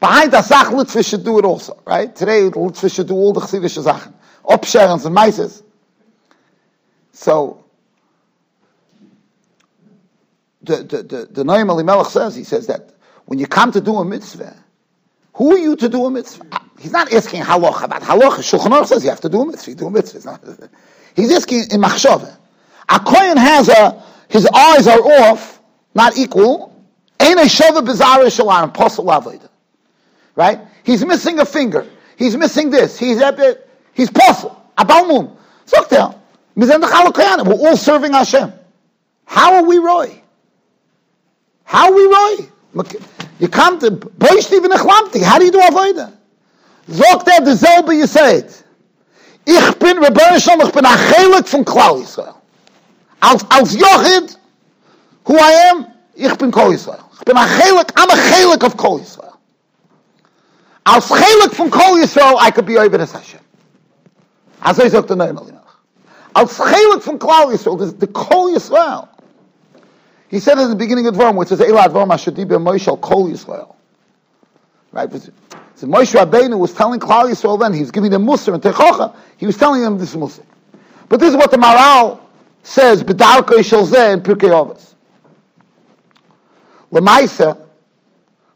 Behind 0.00 0.32
Asach, 0.32 0.72
Litzvah 0.72 1.08
should 1.08 1.24
do 1.24 1.38
it 1.38 1.44
also, 1.44 1.80
right? 1.86 2.14
Today, 2.16 2.48
Litzvah 2.48 2.92
should 2.92 3.08
do 3.08 3.14
all 3.14 3.32
the 3.32 3.40
Chassidish 3.40 3.82
Sachen. 3.82 4.14
Opsherens 4.44 5.06
and 5.06 5.14
Meises. 5.14 5.62
So, 7.12 7.61
the, 10.62 10.76
the, 10.76 11.02
the, 11.02 11.28
the 11.30 11.42
Noam 11.42 11.68
Elimelech 11.70 12.06
says, 12.06 12.34
he 12.34 12.44
says 12.44 12.66
that 12.68 12.92
when 13.26 13.38
you 13.38 13.46
come 13.46 13.72
to 13.72 13.80
do 13.80 13.96
a 13.96 14.04
mitzvah, 14.04 14.56
who 15.34 15.54
are 15.54 15.58
you 15.58 15.76
to 15.76 15.88
do 15.88 16.04
a 16.04 16.10
mitzvah? 16.10 16.44
He's 16.78 16.92
not 16.92 17.12
asking 17.12 17.42
halacha 17.42 17.84
about 17.84 18.02
halacha. 18.02 18.38
Shulchan 18.40 18.86
says 18.86 19.04
you 19.04 19.10
have 19.10 19.20
to 19.22 19.28
do 19.28 19.40
a 19.40 19.46
mitzvah. 19.46 19.70
You 19.70 19.76
do 19.76 19.86
a 19.86 19.90
mitzvah. 19.90 20.70
He's 21.16 21.32
asking 21.32 21.64
in 21.70 21.80
machshava. 21.80 22.36
A 22.88 23.00
kohen 23.00 23.36
has 23.36 23.68
a, 23.68 24.02
his 24.28 24.46
eyes 24.46 24.86
are 24.86 25.00
off, 25.00 25.60
not 25.94 26.16
equal. 26.16 26.68
Ein 27.20 27.38
a 27.38 27.42
shava 27.42 27.84
bizarre 27.84 28.24
shalar 28.24 28.64
apostle 28.64 29.06
avodah. 29.06 29.48
Right? 30.34 30.60
He's 30.84 31.04
missing 31.04 31.38
a 31.38 31.44
finger. 31.44 31.86
He's 32.16 32.36
missing 32.36 32.70
this. 32.70 32.98
He's 32.98 33.20
a 33.20 33.32
bit. 33.32 33.68
he's 33.94 34.10
apostle. 34.10 34.62
Abalmum. 34.76 35.36
Zoktel. 35.66 36.18
We're 36.54 37.68
all 37.68 37.76
serving 37.76 38.12
Hashem. 38.12 38.52
How 39.24 39.54
are 39.54 39.64
we 39.64 39.78
roy? 39.78 40.21
How 41.64 41.92
we 41.92 42.04
roy? 42.04 42.48
You 43.38 43.48
come 43.48 43.78
to 43.80 43.90
boish 43.90 44.52
even 44.52 44.72
a 44.72 44.78
How 44.78 45.38
do 45.38 45.44
you 45.44 45.50
do 45.50 45.60
avoida? 45.60 46.12
Zogt 46.88 47.28
er 47.28 47.44
dezelfde 47.44 47.94
je 47.94 48.06
zegt. 48.06 48.64
Ich 49.44 49.78
bin 49.78 49.98
Rebbeinu 49.98 50.40
Shalom, 50.40 50.66
ich 50.66 50.72
bin 50.72 50.84
a 50.84 50.96
chelik 50.96 51.48
von 51.48 51.64
Klal 51.64 51.98
Yisrael. 51.98 52.34
Als, 53.20 53.44
als 53.48 53.72
Yochid, 53.72 54.36
who 55.24 55.34
I 55.34 55.70
am, 55.70 55.86
ich 56.14 56.36
bin 56.38 56.50
Kol 56.50 56.72
Yisrael. 56.72 57.00
Ich 57.14 57.24
bin 57.24 57.36
a 57.36 57.44
I'm 57.44 58.10
a 58.10 58.16
chelik 58.16 58.62
of 58.64 58.76
Kol 58.76 59.00
Yisrael. 59.00 59.32
Als 60.84 61.06
chelik 61.06 61.54
von 61.54 61.70
Kol 61.70 61.98
Yisrael, 61.98 62.36
I 62.40 62.50
could 62.50 62.66
be 62.66 62.78
over 62.78 62.98
the 62.98 63.06
Hashem. 63.06 63.40
Also 64.60 64.82
ich 64.82 64.92
sag 64.92 65.06
der 65.06 65.16
Neumel. 65.16 65.60
Als 66.34 66.56
chelik 66.56 67.02
von 67.02 67.18
Klal 67.18 67.50
Yisrael, 67.52 67.94
the 67.98 68.06
Kol 68.06 68.52
Yisrael, 68.52 69.08
he 70.32 70.40
said 70.40 70.58
at 70.58 70.68
the 70.68 70.74
beginning 70.74 71.06
of 71.06 71.14
the 71.14 71.22
Dvarim, 71.22 71.36
which 71.36 71.48
says, 71.48 71.60
Elad 71.60 71.88
Dvarim 71.88 72.08
Ashadi 72.08 72.46
Moshe 72.46 73.00
Kol 73.02 73.28
Yisrael. 73.28 73.76
Right? 74.90 75.12
So 75.12 75.86
Moshe 75.86 76.18
Rabbeinu 76.18 76.58
was 76.58 76.72
telling 76.72 77.00
Klal 77.00 77.30
Yisrael 77.30 77.60
then, 77.60 77.74
he 77.74 77.80
was 77.80 77.90
giving 77.90 78.10
them 78.10 78.24
Musar 78.24 78.54
and 78.54 78.62
Techocha, 78.62 79.14
he 79.36 79.44
was 79.44 79.58
telling 79.58 79.82
them 79.82 79.98
this 79.98 80.14
Musar. 80.16 80.42
But 81.10 81.20
this 81.20 81.28
is 81.28 81.36
what 81.36 81.50
the 81.50 81.58
Maral 81.58 82.18
says, 82.62 83.04
B'darko 83.04 83.58
Yishal 83.58 83.86
Zeh 83.86 84.14
in 84.14 84.20
Pirkei 84.22 84.48
Avos. 84.48 84.94
Lemaisa, 86.90 87.58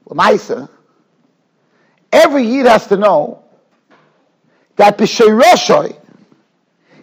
Lemaisa, 0.08 0.70
every 2.10 2.44
Yid 2.44 2.64
has 2.64 2.86
to 2.86 2.96
know 2.96 3.44
that 4.76 4.96
B'Shei 4.96 5.38
Roshoi, 5.38 5.94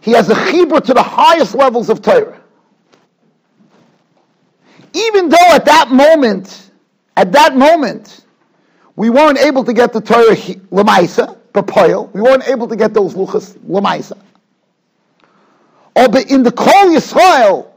he 0.01 0.13
has 0.13 0.31
a 0.31 0.35
chibur 0.35 0.83
to 0.83 0.95
the 0.95 1.03
highest 1.03 1.53
levels 1.53 1.89
of 1.89 2.01
Torah 2.01 2.42
even 4.93 5.29
though 5.29 5.51
at 5.51 5.65
that 5.65 5.89
moment, 5.89 6.71
at 7.17 7.31
that 7.31 7.55
moment, 7.55 8.25
we 8.95 9.09
weren't 9.09 9.39
able 9.39 9.63
to 9.63 9.73
get 9.73 9.93
the 9.93 10.01
Torah 10.01 10.35
Lamaisa, 10.35 11.37
Papoil, 11.53 12.11
we 12.13 12.21
weren't 12.21 12.47
able 12.47 12.67
to 12.67 12.75
get 12.75 12.93
those 12.93 13.13
Luchas 13.13 13.57
Lamaisa. 13.59 14.17
Or 15.95 16.05
oh, 16.05 16.09
but 16.09 16.29
in 16.31 16.43
the 16.43 16.51
Kol 16.51 16.89
Yisrael, 16.89 17.67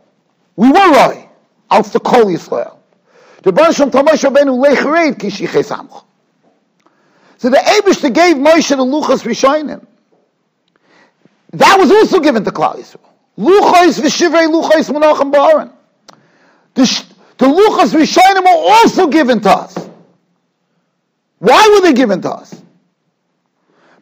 we 0.57 0.68
were 0.68 0.74
right. 0.74 1.29
Als 1.70 1.92
the 1.92 2.00
Kol 2.00 2.26
Yisrael. 2.26 2.79
The 3.42 3.52
Baruch 3.52 3.76
Tamosh 3.76 4.29
Rabbeinu 4.29 4.64
Lechered 4.64 5.18
Kishiche 5.18 5.62
Samch. 5.62 6.02
So 7.38 7.50
the 7.50 7.59
Abishta 7.59 8.12
gave 8.12 8.37
Moshe 8.37 8.70
the 8.70 8.76
Luchas 8.76 9.22
Rishonim. 9.22 9.87
That 11.52 11.79
was 11.79 11.90
also 11.90 12.20
given 12.20 12.44
to 12.44 12.50
Klal 12.50 12.76
Yisrael. 12.76 13.00
Luchas 13.38 14.00
v'shivrei 14.00 14.48
Luchas 14.48 14.90
Menachem 14.90 15.31
Ba'aron. 15.33 15.72
The, 16.72 17.05
the 17.38 17.46
Luchas 17.46 17.92
Rishonim 17.92 18.42
were 18.42 18.70
also 18.72 19.09
given 19.09 19.40
to 19.42 19.51
us. 19.51 19.77
Why 21.38 21.70
were 21.75 21.83
they 21.83 21.92
given 21.92 22.22
to 22.22 22.31
us? 22.31 22.62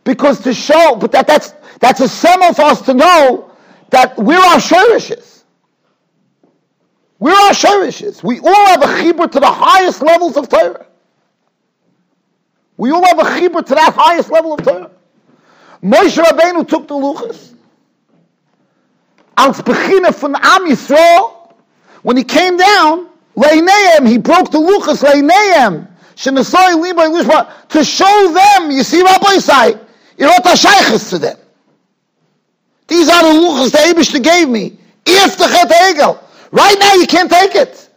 Because 0.04 0.40
to 0.42 0.54
show, 0.54 0.96
but 0.96 1.12
that, 1.12 1.26
that's, 1.26 1.54
that's 1.80 2.00
a 2.00 2.08
symbol 2.08 2.52
for 2.52 2.62
us 2.62 2.82
to 2.82 2.94
know 2.94 3.50
that 3.90 4.16
we're 4.16 4.38
our 4.38 4.58
sherishes. 4.58 5.44
We're 7.18 7.32
our 7.32 7.52
sherishes. 7.52 8.22
We 8.22 8.38
all 8.40 8.66
have 8.66 8.82
a 8.82 8.86
chibur 8.86 9.30
to 9.30 9.40
the 9.40 9.50
highest 9.50 10.02
levels 10.02 10.36
of 10.36 10.48
Torah. 10.48 10.86
We 12.76 12.90
all 12.90 13.04
have 13.04 13.18
a 13.18 13.22
chibur 13.22 13.64
to 13.64 13.74
that 13.74 13.94
highest 13.94 14.30
level 14.30 14.54
of 14.54 14.62
Torah. 14.62 14.90
Moshe 15.82 16.22
Rabbeinu 16.22 16.66
took 16.68 16.88
the 16.88 16.94
luchas. 16.94 17.54
Als 19.36 19.60
beginner 19.62 20.12
von 20.12 20.36
Am 20.36 20.66
Yisrael, 20.66 21.52
when 22.02 22.16
he 22.16 22.24
came 22.24 22.56
down, 22.56 23.08
Leineim, 23.36 24.08
he 24.08 24.18
broke 24.18 24.50
the 24.50 24.58
luchas, 24.58 25.02
Leineim, 25.02 25.88
Shenasoi 26.14 26.80
Liba 26.80 27.02
Lishma, 27.02 27.68
to 27.68 27.84
show 27.84 28.32
them, 28.32 28.70
you 28.70 28.82
see 28.82 29.02
Rabbi 29.02 29.38
say, 29.38 29.78
Irot 30.18 30.44
HaShaychus 30.44 31.10
to 31.10 31.18
them. 31.18 31.36
These 32.86 33.08
are 33.08 33.22
the 33.22 33.40
luchas 33.40 33.72
the 33.72 33.78
Abishta 33.78 34.22
gave 34.22 34.48
me. 34.48 34.78
If 35.06 35.36
the 35.36 35.46
Chet 35.46 35.70
Egel. 35.70 36.18
Right 36.52 36.76
now 36.78 36.94
you 36.94 37.06
can't 37.06 37.30
take 37.30 37.54
it. 37.56 37.90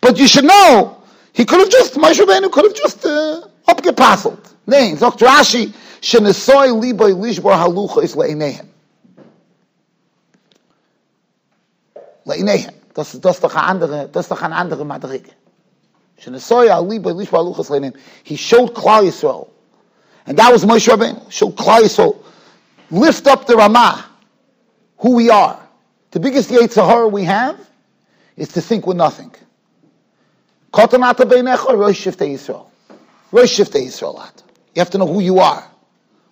But 0.00 0.18
you 0.18 0.26
should 0.26 0.44
know, 0.44 1.02
he 1.32 1.44
could 1.44 1.60
have 1.60 1.70
just, 1.70 1.94
Moshe 1.94 2.18
Rabbeinu 2.18 2.50
could 2.50 2.64
have 2.64 2.74
just 2.74 3.04
uh, 3.04 3.46
upgepasselt. 3.68 4.54
Nein, 4.66 4.96
sagt 4.96 5.18
Rashi, 5.18 5.74
Shenesoi 6.00 6.72
liboy 6.80 7.12
lishbor 7.12 7.52
halucha 7.52 8.02
is. 8.02 8.14
Leinehem. 12.26 12.75
Das, 12.96 13.12
das 13.20 13.40
doch 13.40 13.54
eine 13.54 13.64
andere, 13.64 14.08
das 14.10 14.28
doch 14.28 14.40
eine 14.40 14.56
andere 14.56 14.86
Madrige. 14.86 15.30
Shenesoi 16.18 16.68
liboy 16.88 17.12
lishbor 17.12 17.40
halucha 17.40 17.60
is 17.60 17.68
leinehem. 17.68 17.94
He 18.24 18.36
showed 18.36 18.72
Klal 18.74 19.04
Yisrael. 19.04 19.48
And 20.24 20.38
that 20.38 20.50
was 20.50 20.64
Moshe 20.64 20.88
Rabbeinu. 20.88 21.30
Showed 21.30 21.54
Klal 21.56 21.82
Yisrael. 21.82 22.16
Lift 22.90 23.26
up 23.26 23.46
the 23.46 23.54
Ramah, 23.54 24.06
who 24.96 25.14
we 25.14 25.28
are. 25.28 25.60
The 26.12 26.20
biggest 26.20 26.48
Yetzirah 26.48 27.12
we 27.12 27.24
have 27.24 27.60
is 28.34 28.48
to 28.52 28.62
think 28.62 28.86
we're 28.86 28.94
nothing. 28.94 29.34
Kotanata 30.72 31.28
beinecha, 31.30 31.76
Rosh 31.76 32.06
Shiftei 32.06 32.32
Yisrael. 32.32 32.66
Rosh 33.30 33.60
Shiftei. 33.60 34.42
You 34.74 34.80
have 34.80 34.88
to 34.88 34.96
know 34.96 35.06
who 35.06 35.20
you 35.20 35.40
are, 35.40 35.70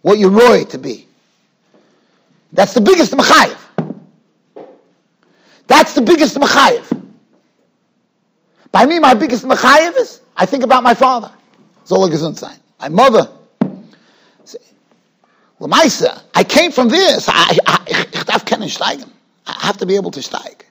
what 0.00 0.16
you're 0.16 0.30
roy 0.30 0.64
to 0.64 0.78
be. 0.78 1.06
That's 2.54 2.72
the 2.72 2.80
biggest 2.80 3.12
Machayev. 3.12 3.63
That's 5.66 5.94
the 5.94 6.02
biggest 6.02 6.36
Machayev. 6.36 7.02
By 8.70 8.86
me, 8.86 8.98
my 8.98 9.14
biggest 9.14 9.44
Machayev 9.44 9.96
is, 9.96 10.20
I 10.36 10.46
think 10.46 10.64
about 10.64 10.82
my 10.82 10.94
father. 10.94 11.30
Zola 11.86 12.08
Gesundsein. 12.10 12.58
My 12.80 12.88
mother. 12.88 13.28
Lamaisa, 15.60 16.22
I 16.34 16.44
came 16.44 16.72
from 16.72 16.88
this. 16.88 17.28
I, 17.28 17.58
I, 17.66 17.78
steigen. 18.68 19.08
I 19.46 19.52
have 19.66 19.76
to 19.78 19.86
be 19.86 19.96
able 19.96 20.10
to 20.10 20.20
steig. 20.20 20.64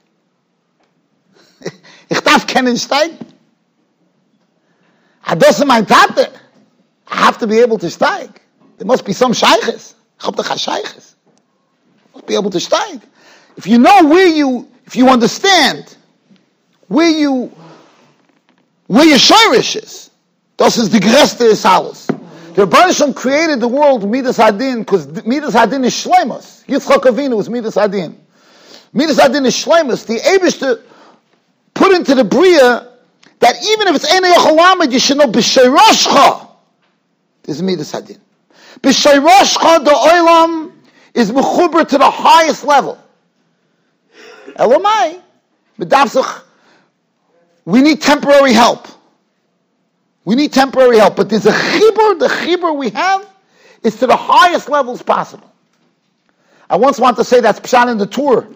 ich 2.09 2.19
darf 2.21 2.45
kennen. 2.45 2.75
Das 5.37 5.59
ist 5.59 5.65
mein 5.65 5.87
Tate. 5.87 6.31
I 7.07 7.15
have 7.15 7.37
to 7.39 7.47
be 7.47 7.59
able 7.61 7.77
to 7.79 7.89
steig. 7.89 8.29
There 8.77 8.85
must 8.85 9.05
be 9.05 9.13
some 9.13 9.33
shaykhs. 9.33 9.95
Ich 10.19 10.25
hab 10.25 10.35
doch. 10.35 10.49
Must 10.49 12.25
be 12.27 12.35
able 12.35 12.51
to 12.51 12.59
steig. 12.59 13.01
If 13.55 13.65
you 13.67 13.77
know 13.77 14.03
where 14.03 14.27
you, 14.27 14.67
if 14.93 14.97
you 14.97 15.09
understand 15.09 15.97
where 16.87 17.09
you, 17.09 17.51
where 18.85 19.07
your 19.07 19.17
shirish 19.17 19.75
is, 19.75 20.11
das 20.55 20.77
ist 20.77 20.93
die 20.93 20.99
größte 20.99 21.45
is 21.45 21.65
alles. 21.65 22.05
The 22.53 22.67
Rebbeinu 22.67 23.15
created 23.15 23.59
the 23.59 23.67
world 23.67 24.07
Midas 24.07 24.37
Adin 24.37 24.81
because 24.81 25.07
Midas 25.25 25.55
Adin 25.55 25.83
is 25.83 25.95
Shlemus. 25.95 26.63
Yitzchak 26.67 27.05
Avinu 27.05 27.37
was 27.37 27.49
Midas 27.49 27.75
Adin. 27.75 28.15
Midas 28.93 29.17
Adin 29.17 29.43
is 29.47 29.55
Shlemus. 29.55 30.05
The 30.05 30.19
to 30.59 30.79
put 31.73 31.95
into 31.95 32.13
the 32.13 32.23
Bria 32.23 32.87
that 33.39 33.55
even 33.65 33.87
if 33.87 33.95
it's 33.95 34.13
Enei 34.13 34.31
Yochalamid, 34.31 34.91
you 34.91 34.99
should 34.99 35.17
know 35.17 35.25
B'Sheiroshcha. 35.25 36.49
This 37.41 37.55
is 37.55 37.63
Midas 37.63 37.91
Adin. 37.95 38.21
B'Sheiroshcha, 38.81 39.85
the 39.85 39.89
Oilam 39.89 40.71
is 41.15 41.31
Mechuber 41.31 41.87
to 41.87 41.97
the 41.97 42.11
highest 42.11 42.63
level. 42.63 43.02
Elamai, 44.55 45.21
we 47.65 47.81
need 47.81 48.01
temporary 48.01 48.53
help. 48.53 48.87
We 50.25 50.35
need 50.35 50.53
temporary 50.53 50.97
help, 50.97 51.15
but 51.15 51.29
there's 51.29 51.45
a 51.45 51.51
chibur, 51.51 52.19
the 52.19 52.27
chibur 52.27 52.75
we 52.75 52.89
have 52.91 53.27
is 53.83 53.97
to 53.99 54.07
the 54.07 54.15
highest 54.15 54.69
levels 54.69 55.01
possible. 55.01 55.51
I 56.69 56.77
once 56.77 56.99
want 56.99 57.17
to 57.17 57.23
say 57.23 57.41
that's 57.41 57.59
Pshan 57.59 57.91
in 57.91 57.97
the 57.97 58.05
Tur. 58.07 58.47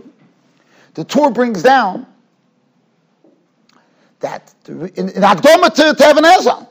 The 0.93 1.03
Tur 1.03 1.29
brings 1.29 1.62
down 1.62 2.05
that 4.19 4.53
in, 4.67 4.88
in 4.89 5.21
Akdoma 5.21 5.73
to, 5.75 5.93
to 5.93 6.10
Even 6.10 6.23
HaEzer, 6.23 6.67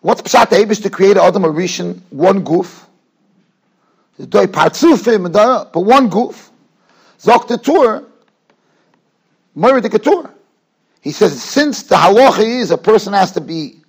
what's 0.00 0.22
Pshat 0.22 0.46
Abish 0.46 0.82
to 0.82 0.90
create 0.90 1.16
Adam 1.16 1.42
Arishan, 1.42 2.00
one 2.10 2.44
goof, 2.44 2.86
the 4.18 4.26
doi 4.26 4.46
partzufim, 4.46 5.32
but 5.32 5.80
one 5.80 6.08
goof, 6.08 6.50
Zok 7.24 7.48
the 7.48 7.56
Tur, 7.58 8.04
Moridik 9.56 10.02
Tur. 10.02 10.30
He 11.00 11.10
says, 11.10 11.42
since 11.42 11.82
the 11.84 11.96
halacha 11.96 12.44
is 12.44 12.70
a 12.70 12.78
person 12.78 13.12
has 13.14 13.32
to 13.32 13.40
be 13.40 13.80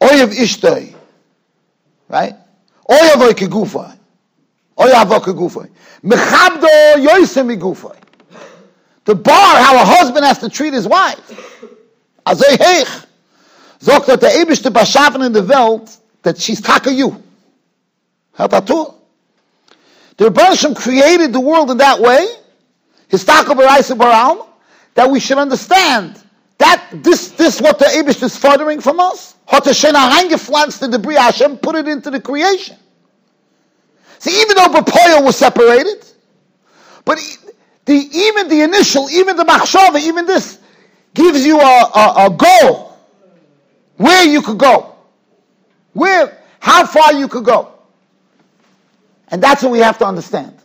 oyev 0.00 0.32
ishtoi, 0.32 0.94
right? 2.08 2.34
Oyev 2.88 3.30
kegufay. 3.32 3.98
Oyev 4.76 5.20
kegufay. 5.20 5.70
Mechabdo 6.02 6.96
yoisem 6.96 7.56
igufay. 7.56 7.96
The 9.04 9.14
bar, 9.14 9.34
how 9.34 9.76
a 9.76 9.84
husband 9.84 10.24
has 10.24 10.38
to 10.38 10.48
treat 10.48 10.72
his 10.72 10.86
wife. 10.86 11.18
Azay 12.26 12.56
heich. 12.56 13.06
Zogt 13.80 14.06
that 14.06 14.20
the 14.20 14.26
Ebish 14.26 14.62
to 14.62 14.70
Bashafen 14.70 15.24
in 15.24 15.32
the 15.32 15.42
Welt, 15.42 15.96
that 16.22 16.38
she's 16.38 16.60
taka 16.60 16.92
you. 16.92 17.22
How 18.34 18.44
about 18.46 18.66
The 18.66 18.94
Rebbeinu 20.18 20.76
created 20.76 21.32
the 21.32 21.40
world 21.40 21.70
in 21.70 21.78
that 21.78 22.00
way, 22.00 22.26
his 22.26 22.26
taka 22.26 22.26
baraisa 22.26 22.26
baram, 22.26 22.97
that 24.94 25.08
we 25.10 25.20
should 25.20 25.38
understand 25.38 26.22
that 26.58 26.88
this 26.92 27.30
this 27.30 27.60
what 27.60 27.78
the 27.78 27.84
Abish 27.86 28.22
is 28.22 28.36
furthering 28.36 28.80
from 28.80 29.00
us. 29.00 29.36
Hat 29.46 29.64
Hashem 29.64 29.94
reingepflanzt 29.94 30.80
the 30.80 30.88
debris 30.88 31.14
Hashem 31.14 31.58
put 31.58 31.76
it 31.76 31.88
into 31.88 32.10
the 32.10 32.20
creation. 32.20 32.76
See, 34.18 34.40
even 34.40 34.56
though 34.56 34.66
Bapoya 34.66 35.24
was 35.24 35.36
separated, 35.36 36.04
but 37.04 37.18
the 37.84 37.94
even 37.94 38.48
the 38.48 38.62
initial, 38.62 39.08
even 39.10 39.36
the 39.36 39.44
machshava, 39.44 40.00
even 40.00 40.26
this 40.26 40.58
gives 41.14 41.46
you 41.46 41.60
a, 41.60 41.62
a, 41.62 42.26
a 42.26 42.30
goal 42.30 42.96
where 43.96 44.24
you 44.26 44.42
could 44.42 44.58
go, 44.58 44.94
where 45.92 46.36
how 46.60 46.84
far 46.84 47.14
you 47.14 47.28
could 47.28 47.44
go, 47.44 47.72
and 49.28 49.42
that's 49.42 49.62
what 49.62 49.70
we 49.70 49.78
have 49.78 49.96
to 49.98 50.04
understand. 50.04 50.57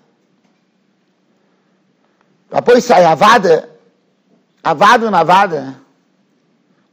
Rabbi 2.54 2.80
say 2.80 3.04
avade, 3.04 3.68
avade 4.63 5.08
and 5.08 5.16
avade 5.16 5.76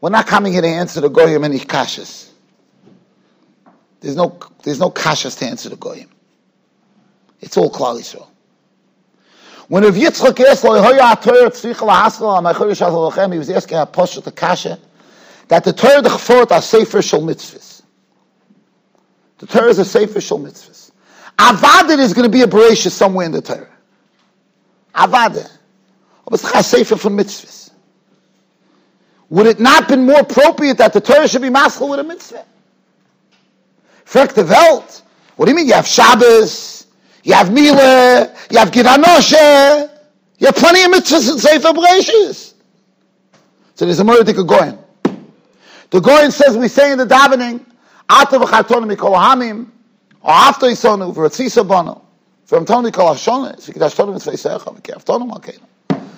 we're 0.01 0.09
not 0.09 0.27
coming 0.27 0.55
here 0.55 0.62
to 0.62 0.68
answer 0.68 1.03
the 1.03 1.11
goyim 1.11 1.44
any 1.44 1.59
kashas. 1.59 2.31
There's 4.00 4.17
no, 4.17 4.38
there's 4.63 4.81
no 4.81 4.90
kashas 4.90 5.38
to 5.40 5.44
answer 5.44 5.69
the 5.69 5.77
goyim. 5.77 6.08
It's 7.40 7.58
all 7.58 7.71
Klal 7.71 7.98
Yisrael. 8.00 8.27
When 9.69 9.85
Rav 9.85 9.94
Yitzchak 9.94 10.40
asked, 10.40 10.63
he 13.33 13.38
was 13.38 13.50
asking 13.50 13.77
a 13.77 13.87
poshet 13.87 14.25
the 14.25 14.33
kasha, 14.33 14.79
that 15.48 15.65
the 15.65 15.75
Torah 15.75 16.00
the 16.00 16.08
Chforot 16.08 16.50
are 16.50 16.63
safer 16.63 17.02
shal 17.02 17.21
mitzvahs. 17.21 17.83
The 19.38 19.46
Torah 19.46 19.69
is 19.69 19.79
a 19.79 19.85
safer 19.85 20.23
shal 20.23 20.38
mitzvahs. 20.38 20.90
Avada 21.38 21.98
is 21.98 22.15
going 22.15 22.25
to 22.25 22.33
be 22.33 22.42
a 22.42 22.46
bereshit 22.46 22.90
somewhere 22.90 23.27
in 23.27 23.33
the 23.33 23.42
Torah. 23.42 23.69
Avada. 24.94 25.50
Mitzvahs. 26.30 27.70
Would 29.30 29.46
it 29.46 29.60
not 29.60 29.88
been 29.88 30.06
more 30.06 30.20
appropriate 30.20 30.78
that 30.78 30.92
the 30.92 31.00
Torah 31.00 31.28
should 31.28 31.42
be 31.42 31.48
maskal 31.48 31.90
with 31.90 32.00
a 32.00 32.04
mitzvah? 32.04 32.44
Frek 34.04 34.34
the 34.34 34.44
Welt. 34.44 35.02
What 35.36 35.46
do 35.46 35.52
you 35.52 35.56
mean? 35.56 35.68
You 35.68 35.74
have 35.74 35.86
Shabbos, 35.86 36.86
you 37.22 37.32
have 37.34 37.52
Mila, 37.52 38.34
you 38.50 38.58
have 38.58 38.70
Gidanoshe, 38.70 39.90
you 40.38 40.46
have 40.46 40.56
plenty 40.56 40.82
of 40.82 40.90
mitzvahs 40.90 41.30
and 41.30 41.40
Sefer 41.40 41.68
Bereshis. 41.68 42.54
So 43.76 43.84
there's 43.86 44.00
a 44.00 44.04
Murdik 44.04 44.46
Goyen. 44.46 44.78
The 45.90 46.00
Goyen 46.00 46.30
says, 46.30 46.56
we 46.56 46.68
say 46.68 46.92
in 46.92 46.98
the 46.98 47.06
davening, 47.06 47.64
Ata 48.08 48.38
v'chartonu 48.38 48.94
mikol 48.94 49.16
hamim, 49.16 49.68
or 50.22 50.30
after 50.30 50.66
isonu, 50.66 51.14
v'ratzisa 51.14 51.66
bono, 51.66 52.02
from 52.57 52.67
Tony 52.67 52.90
Kol 52.90 53.15
Hashonis, 53.15 53.71
v'kidash 53.71 53.94
tonu 53.94 54.13
mitzvah 54.13 54.33
yisecha, 54.33 54.81
v'kiaf 54.81 55.05
tonu 55.05 55.31
malkeinu. 55.31 55.63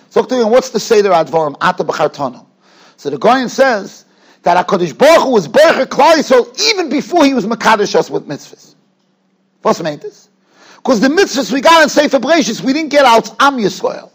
So, 0.09 0.47
what's 0.47 0.71
the 0.71 0.81
Seder 0.81 1.11
Advarim, 1.11 1.57
Ata 1.61 1.85
b'chartonu? 1.85 2.47
So 2.97 3.11
the 3.11 3.19
Goyen 3.19 3.49
says 3.49 4.05
that 4.43 4.65
HaKadosh 4.67 4.97
Baruch 4.97 5.25
Hu 5.25 5.31
was 5.33 5.49
Baruch 5.49 5.91
Klal 5.91 6.15
Yisrael 6.15 6.71
even 6.71 6.89
before 6.89 7.25
he 7.25 7.35
was 7.35 7.45
Makadosh 7.45 7.95
us 7.97 8.09
with 8.09 8.29
mitzvahs. 8.29 8.77
What's 9.61 9.83
mean 9.83 9.99
this? 9.99 10.29
Because 10.77 11.01
the 11.01 11.09
mitzvahs 11.09 11.53
we 11.53 11.61
got 11.61 11.83
in 11.83 11.89
Sefer 11.89 12.19
Bereshis, 12.19 12.63
we 12.63 12.73
didn't 12.73 12.91
get 12.91 13.05
out 13.05 13.29
Am 13.43 13.59
Yisrael. 13.59 14.11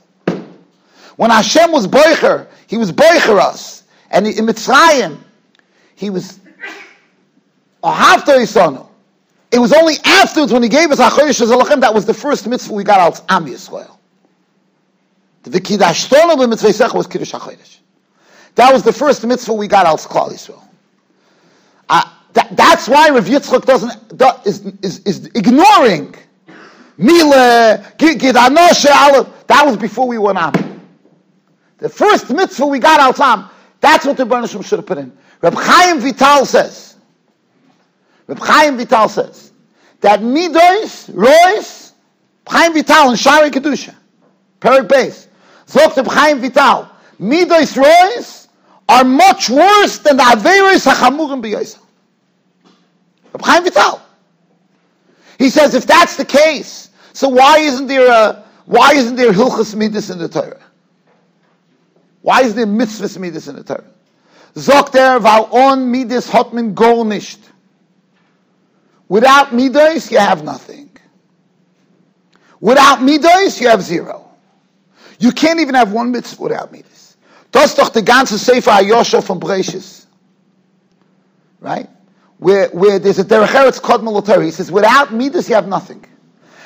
When 1.18 1.30
Hashem 1.30 1.72
was 1.72 1.86
Boicher, 1.86 2.48
He 2.68 2.78
was 2.78 2.92
Boicher 2.92 3.40
us. 3.40 3.84
And 4.10 4.26
in 4.26 4.46
Mitzrayim, 4.46 5.18
He 5.96 6.10
was 6.10 6.40
Ahavta 7.84 8.38
Yisonu. 8.38 8.87
It 9.52 9.60
was 9.60 9.74
only 9.74 9.96
afterwards 10.04 10.52
when 10.52 10.64
He 10.64 10.70
gave 10.70 10.92
us 10.92 11.00
HaChodesh 11.00 11.46
Zalachem 11.46 11.82
that 11.82 11.94
was 11.94 12.06
the 12.06 12.14
first 12.14 12.48
mitzvah 12.48 12.74
we 12.74 12.84
got 12.84 13.00
out 13.00 13.20
of 13.20 13.26
Am 13.30 13.46
Yisrael. 13.46 13.98
The 15.44 15.62
Kiddush 15.62 16.10
Torah 16.10 16.48
mitzvah 16.48 16.98
was 16.98 17.08
Kiddush 17.08 17.32
HaChodesh. 17.32 17.78
That 18.56 18.74
was 18.74 18.84
the 18.84 18.94
first 18.94 19.26
mitzvah 19.26 19.54
we 19.54 19.68
got 19.68 19.86
out 19.86 20.00
Klal 20.00 20.30
Yisrael. 20.32 20.64
Uh, 21.88 22.04
that, 22.34 22.56
that's 22.58 22.88
why 22.88 23.10
Rav 23.10 23.26
Yitzchak 23.26 23.66
doesn't, 23.66 24.46
is, 24.46 24.66
is, 24.82 25.00
is 25.00 25.26
ignoring 25.28 26.14
Mila, 26.98 27.84
Gidanosha, 27.98 29.48
That 29.48 29.66
was 29.66 29.78
before 29.78 30.08
we 30.08 30.18
went 30.18 30.38
on. 30.38 30.54
The 31.78 31.90
first 31.90 32.32
mitzvah 32.32 32.66
we 32.66 32.80
got 32.80 33.00
out 33.00 33.20
Am, 33.20 33.50
that's 33.80 34.06
what 34.06 34.18
the 34.18 34.26
Bernishim 34.26 34.66
should 34.66 34.80
have 34.80 34.86
put 34.86 34.98
in. 34.98 35.16
Reb 35.42 35.54
Chaim 35.54 36.00
Vital 36.00 36.46
says, 36.46 36.87
Reb 38.28 38.40
Chaim 38.40 38.78
Vital 38.78 39.10
says, 39.10 39.52
that 40.02 40.20
Midois, 40.20 41.10
Rois, 41.14 41.94
Chaim 42.48 42.74
Vital 42.74 43.10
and 43.10 43.18
Shaarei 43.18 43.50
Kedusha, 43.50 43.96
Perik 44.60 44.88
Beis, 44.88 45.28
Zogt 45.66 45.98
Reb 45.98 46.08
Chaim 46.08 46.40
Vital, 46.40 46.90
Midois, 47.20 47.76
Rois, 47.76 48.48
are 48.90 49.04
much 49.04 49.50
worse 49.50 49.98
than 50.00 50.18
the 50.18 50.24
Averis 50.24 50.92
HaChamurim 50.92 51.42
B'Yosef. 51.42 51.80
Reb 53.34 53.42
Chaim 53.42 53.64
Vital. 53.64 54.02
He 55.38 55.50
says, 55.50 55.76
if 55.76 55.86
that's 55.86 56.16
the 56.16 56.26
case, 56.26 56.90
so 57.14 57.30
why 57.30 57.60
isn't 57.60 57.88
there 57.88 58.08
a, 58.08 58.44
why 58.66 58.94
isn't 58.94 59.16
there 59.16 59.32
Hilchas 59.32 59.76
Midas 59.76 60.10
in 60.10 60.18
the 60.18 60.28
Torah? 60.28 60.62
Why 62.28 62.42
is 62.42 62.56
there 62.56 62.66
mitzvahs 62.68 63.18
midas 63.18 63.48
in 63.48 63.56
the 63.56 63.64
Torah? 63.64 63.86
Zok 64.54 64.92
der, 64.92 65.24
weil 65.24 65.46
on 65.46 65.90
midas 65.90 66.30
hat 66.30 66.54
nicht. 66.54 67.40
Without 69.10 69.54
midas, 69.54 70.12
you 70.12 70.20
have 70.20 70.44
nothing. 70.44 70.90
Without 72.60 73.02
midas, 73.02 73.62
you 73.62 73.70
have 73.70 73.82
zero. 73.82 74.30
You 75.20 75.32
can't 75.32 75.60
even 75.60 75.76
have 75.76 75.94
one 75.94 76.12
mitzvah 76.12 76.42
without 76.42 76.72
midas. 76.72 77.18
Das 77.52 77.76
doch 77.76 77.92
the 77.92 78.02
ganze 78.02 78.38
Sefer 78.38 78.72
HaYashar 78.72 79.24
from 79.24 79.40
Bereshis. 79.40 80.06
Right? 81.60 81.90
Where, 82.38 82.70
where 82.70 83.00
there's 83.00 83.18
a 83.18 83.24
derech 83.24 83.48
eretz 83.48 83.82
kod 83.82 84.44
He 84.44 84.52
says, 84.52 84.72
without 84.72 85.14
midas, 85.14 85.50
you 85.50 85.56
have 85.56 85.68
nothing. 85.68 86.06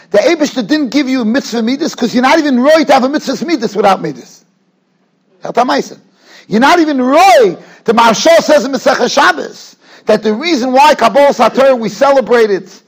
The 0.10 0.18
Abishter 0.18 0.68
didn't 0.68 0.90
give 0.90 1.08
you 1.08 1.22
a 1.22 1.26
mitzvah 1.26 1.62
midas 1.62 1.96
because 1.96 2.14
you're 2.14 2.24
not 2.24 2.40
even 2.40 2.60
right 2.60 2.86
to 2.86 2.94
have 2.94 3.04
a 3.04 3.10
mitzvah 3.10 3.46
midas 3.46 3.76
without 3.76 4.02
midas. 4.02 4.44
You're 6.48 6.60
not 6.60 6.80
even 6.80 7.02
Roy. 7.02 7.58
The 7.86 7.94
Marshal 7.94 8.42
says 8.42 8.66
in 8.66 8.74
Masech 8.74 9.10
Shabbos 9.10 9.78
that 10.06 10.24
the 10.24 10.34
reason 10.34 10.72
why 10.72 10.96
Kabbalah 10.96 11.30
Satorah 11.30 11.80
we 11.80 11.90
celebrate 11.90 12.50
it 12.50 12.82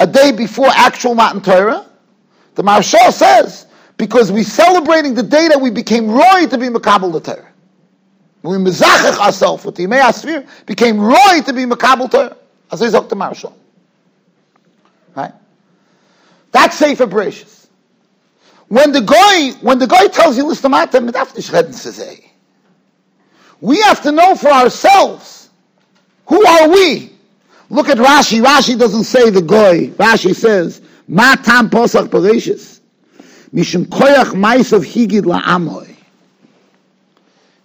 a 0.00 0.06
day 0.06 0.32
before 0.32 0.68
actual 0.68 1.14
Matan 1.14 1.40
Torah, 1.40 1.86
the 2.54 2.62
Marshal 2.62 3.12
says 3.12 3.66
because 3.96 4.30
we're 4.30 4.44
celebrating 4.44 5.14
the 5.14 5.22
day 5.22 5.48
that 5.48 5.60
we 5.60 5.70
became 5.70 6.08
Roy 6.10 6.46
to 6.48 6.58
be 6.58 6.66
Makabal 6.66 7.12
the 7.12 7.20
Torah. 7.20 7.48
We 8.42 8.56
mezachach 8.58 9.18
ourselves 9.18 9.64
with 9.64 9.74
the 9.74 9.86
Yimei 9.86 10.00
Asfir, 10.00 10.46
became 10.66 11.00
Roy 11.00 11.40
to 11.44 11.52
be 11.52 11.64
Makabal 11.64 12.10
Torah. 12.10 12.36
As 12.70 12.82
I 12.82 13.00
the 13.00 13.16
Marshal. 13.16 13.56
Right? 15.14 15.32
That's 16.52 16.76
Sefer 16.76 17.06
Bereshis. 17.06 17.68
When 18.68 18.90
the 18.90 19.00
guy, 19.00 19.52
when 19.60 19.78
the 19.78 19.86
guy 19.86 20.08
tells 20.08 20.36
you, 20.36 20.44
listen, 20.44 20.72
we 23.60 23.80
have 23.82 24.02
to 24.02 24.12
know 24.12 24.34
for 24.34 24.48
ourselves, 24.48 25.45
who 26.26 26.44
are 26.44 26.68
we? 26.68 27.12
Look 27.70 27.88
at 27.88 27.98
Rashi. 27.98 28.42
Rashi 28.42 28.78
doesn't 28.78 29.04
say 29.04 29.30
the 29.30 29.42
goy. 29.42 29.88
Rashi 29.90 30.34
says, 30.34 30.80
Ma 31.08 31.36
tam 31.36 31.70
posach 31.70 32.10
parishis. 32.10 32.80
Mishum 33.52 33.86
koyach 33.86 34.32
maisav 34.32 34.84
higid 34.84 35.22
la'amoy. 35.22 35.94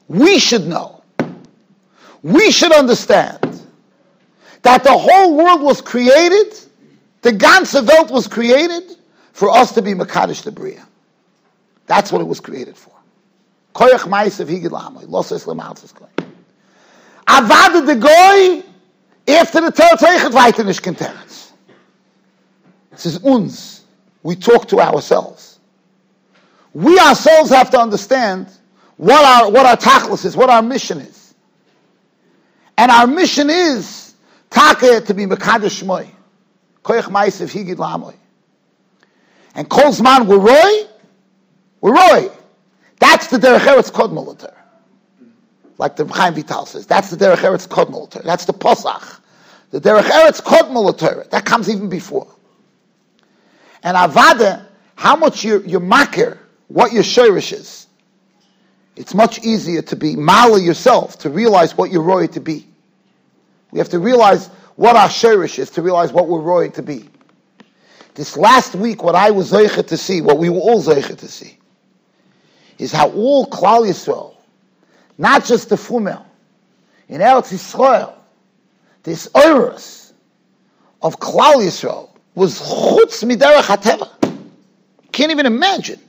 We 0.07 0.39
should 0.39 0.67
know. 0.67 1.03
We 2.23 2.51
should 2.51 2.71
understand 2.71 3.39
that 4.61 4.83
the 4.83 4.95
whole 4.95 5.35
world 5.35 5.61
was 5.61 5.81
created, 5.81 6.53
the 7.23 7.31
ganze 7.31 7.87
Welt 7.87 8.11
was 8.11 8.27
created 8.27 8.95
for 9.33 9.49
us 9.49 9.71
to 9.73 9.81
be 9.81 9.93
Makadish 9.93 10.43
the 10.43 10.51
Bria. 10.51 10.85
That's 11.87 12.11
what 12.11 12.21
it 12.21 12.27
was 12.27 12.39
created 12.39 12.77
for. 12.77 12.93
Koyach 13.73 14.07
ma'asav 14.07 14.47
higid 14.47 14.69
la'amoy. 14.69 15.09
Losses 15.09 15.45
lemalzis 15.45 15.93
koy. 15.95 16.07
Avada 17.27 17.85
de 17.85 17.95
goy, 17.95 18.63
after 19.27 19.61
the 19.61 19.71
Torah 19.71 19.97
teichet 19.97 20.33
weiter 20.33 20.63
nicht. 20.63 21.51
This 22.91 23.05
is 23.05 23.23
uns. 23.23 23.85
We 24.23 24.35
talk 24.35 24.67
to 24.69 24.79
ourselves. 24.79 25.59
We 26.73 26.99
ourselves 26.99 27.49
have 27.49 27.69
to 27.71 27.79
understand 27.79 28.47
what 28.97 29.25
our, 29.25 29.51
what 29.51 29.65
our 29.65 29.77
tachlis 29.77 30.25
is, 30.25 30.37
what 30.37 30.49
our 30.49 30.61
mission 30.61 30.99
is. 30.99 31.33
And 32.77 32.91
our 32.91 33.07
mission 33.07 33.49
is 33.49 34.13
take 34.49 35.05
to 35.05 35.13
be 35.13 35.25
mekadosh 35.25 35.83
shmoy. 35.83 36.07
Koyach 36.83 37.03
ma'asav 37.03 37.51
higid 37.51 37.75
la'amoy. 37.75 38.15
And 39.55 39.69
kol 39.69 39.91
zman 39.91 40.27
we're 40.27 40.39
roy, 40.39 40.87
we're 41.81 41.93
Roy. 41.93 42.29
That's 42.99 43.27
the 43.27 43.37
Derech 43.37 43.59
Eretz 43.59 43.91
Kod 43.91 44.11
Molitor. 44.11 44.53
Like 45.81 45.95
the 45.95 46.05
Chaim 46.05 46.35
Vital 46.35 46.67
says. 46.67 46.85
That's 46.85 47.09
the 47.09 47.17
Derech 47.17 47.37
Eretz 47.37 47.67
Kod 47.67 47.87
Molitor. 47.87 48.21
That's 48.21 48.45
the 48.45 48.53
Posach. 48.53 49.19
The 49.71 49.81
Derech 49.81 50.03
Eretz 50.03 50.43
Kod 50.43 50.65
Molitor. 50.65 51.27
That 51.31 51.43
comes 51.43 51.67
even 51.71 51.89
before. 51.89 52.27
And 53.81 53.97
Avada, 53.97 54.67
how 54.93 55.15
much 55.15 55.43
you're, 55.43 55.65
you're 55.65 55.81
makir, 55.81 56.37
what 56.67 56.93
your 56.93 57.01
shirish 57.01 57.51
is. 57.51 57.87
It's 58.95 59.15
much 59.15 59.39
easier 59.39 59.81
to 59.81 59.95
be 59.95 60.15
mala 60.15 60.61
yourself, 60.61 61.17
to 61.19 61.31
realize 61.31 61.75
what 61.75 61.89
you're 61.89 62.03
roy 62.03 62.27
to 62.27 62.39
be. 62.39 62.67
We 63.71 63.79
have 63.79 63.89
to 63.89 63.97
realize 63.97 64.49
what 64.75 64.95
our 64.95 65.09
shirish 65.09 65.57
is, 65.57 65.71
to 65.71 65.81
realize 65.81 66.13
what 66.13 66.27
we're 66.27 66.41
roy 66.41 66.69
to 66.69 66.83
be. 66.83 67.09
This 68.13 68.37
last 68.37 68.75
week, 68.75 69.01
what 69.01 69.15
I 69.15 69.31
was 69.31 69.51
zeichet 69.51 69.87
to 69.87 69.97
see, 69.97 70.21
what 70.21 70.37
we 70.37 70.49
were 70.49 70.59
all 70.59 70.83
zeichet 70.83 71.17
to 71.17 71.27
see, 71.27 71.57
is 72.77 72.91
how 72.91 73.09
all 73.13 73.47
Klal 73.47 73.87
Yisrael, 73.87 74.30
not 75.21 75.45
just 75.45 75.69
the 75.69 75.75
Fumel, 75.75 76.25
in 77.07 77.21
Eretz 77.21 77.53
Yisrael, 77.53 78.15
this 79.03 79.27
Oirus 79.29 80.13
of 81.03 81.19
Klal 81.19 81.57
Yisrael 81.57 82.09
was 82.33 82.59
chutz 82.59 83.23
miderach 83.23 83.61
hateva. 83.61 84.09
Can't 85.11 85.31
even 85.31 85.45
imagine. 85.45 85.99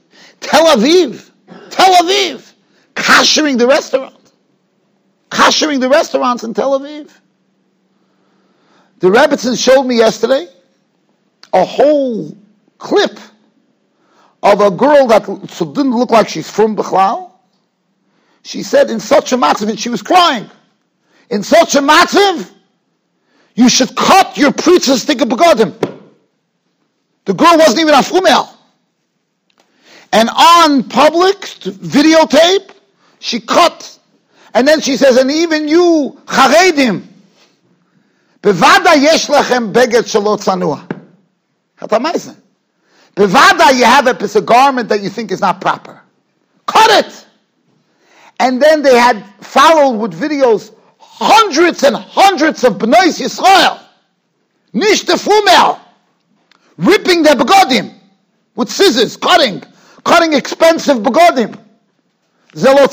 Tel 0.40 0.64
Aviv, 0.74 1.30
Tel 1.68 1.94
Aviv, 2.02 2.54
kashering 2.94 3.58
the 3.58 3.66
restaurant, 3.66 4.32
kashering 5.30 5.78
the 5.78 5.90
restaurants 5.90 6.42
in 6.42 6.54
Tel 6.54 6.80
Aviv. 6.80 7.10
The 9.00 9.08
Rebbitzin 9.08 9.62
showed 9.62 9.82
me 9.82 9.98
yesterday 9.98 10.48
a 11.52 11.66
whole 11.66 12.34
clip 12.78 13.18
of 14.42 14.62
a 14.62 14.70
girl 14.70 15.06
that 15.08 15.26
didn't 15.26 15.94
look 15.94 16.10
like 16.10 16.30
she's 16.30 16.50
from 16.50 16.74
Bechlal. 16.74 17.32
She 18.43 18.62
said 18.62 18.90
in 18.90 19.01
such 19.01 19.32
a 19.32 19.36
matzav, 19.36 19.68
and 19.68 19.78
she 19.78 19.88
was 19.88 20.03
crying. 20.03 20.51
In 21.30 21.43
such 21.43 21.74
a 21.76 21.80
matzav, 21.80 22.51
you 23.55 23.68
should 23.68 23.95
cut 23.95 24.36
your 24.36 24.53
preacher's 24.53 25.03
stick 25.03 25.20
of 25.20 25.28
begodim. 25.28 25.72
The 27.24 27.34
girl 27.34 27.57
wasn't 27.57 27.80
even 27.80 27.95
a 27.95 28.03
female. 28.03 28.49
And 30.12 30.28
on 30.28 30.88
public 30.88 31.36
videotape, 31.36 32.70
she 33.20 33.40
cut. 33.40 33.99
And 34.55 34.66
then 34.66 34.80
she 34.80 34.97
says, 34.97 35.16
and 35.16 35.30
even 35.30 35.68
you, 35.68 36.20
charedim, 36.26 37.05
bevada 38.43 39.01
yesh 39.01 39.28
lechem 39.28 39.72
beged 39.72 40.05
shalot 40.05 40.43
amazing. 41.90 42.36
Bevada, 43.16 43.76
you 43.76 43.84
have 43.84 44.07
a 44.07 44.14
piece 44.14 44.36
of 44.36 44.47
garment 44.47 44.88
that 44.88 45.03
you 45.03 45.09
think 45.09 45.30
is 45.32 45.40
not 45.40 45.61
proper. 45.61 46.01
Cut 46.66 47.07
it! 47.07 47.26
And 48.43 48.61
then 48.61 48.82
they 48.82 48.97
had 48.97 49.24
followed 49.40 49.99
with 49.99 50.20
videos 50.20 50.74
hundreds 50.99 51.84
and 51.84 51.95
hundreds 51.95 52.64
of 52.64 52.72
B'nai 52.74 53.07
Yisrael, 53.07 53.80
Nish 54.72 55.05
Fumel, 55.05 55.78
ripping 56.76 57.22
their 57.22 57.36
begodim 57.36 57.95
with 58.57 58.68
scissors, 58.68 59.16
cutting, 59.16 59.62
cutting 60.03 60.32
expensive 60.32 60.99
begodim. 60.99 61.57
Zelot 62.55 62.86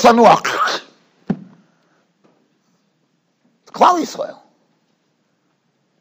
It's 3.62 3.70
Klal 3.72 4.00
Yisrael. 4.00 4.38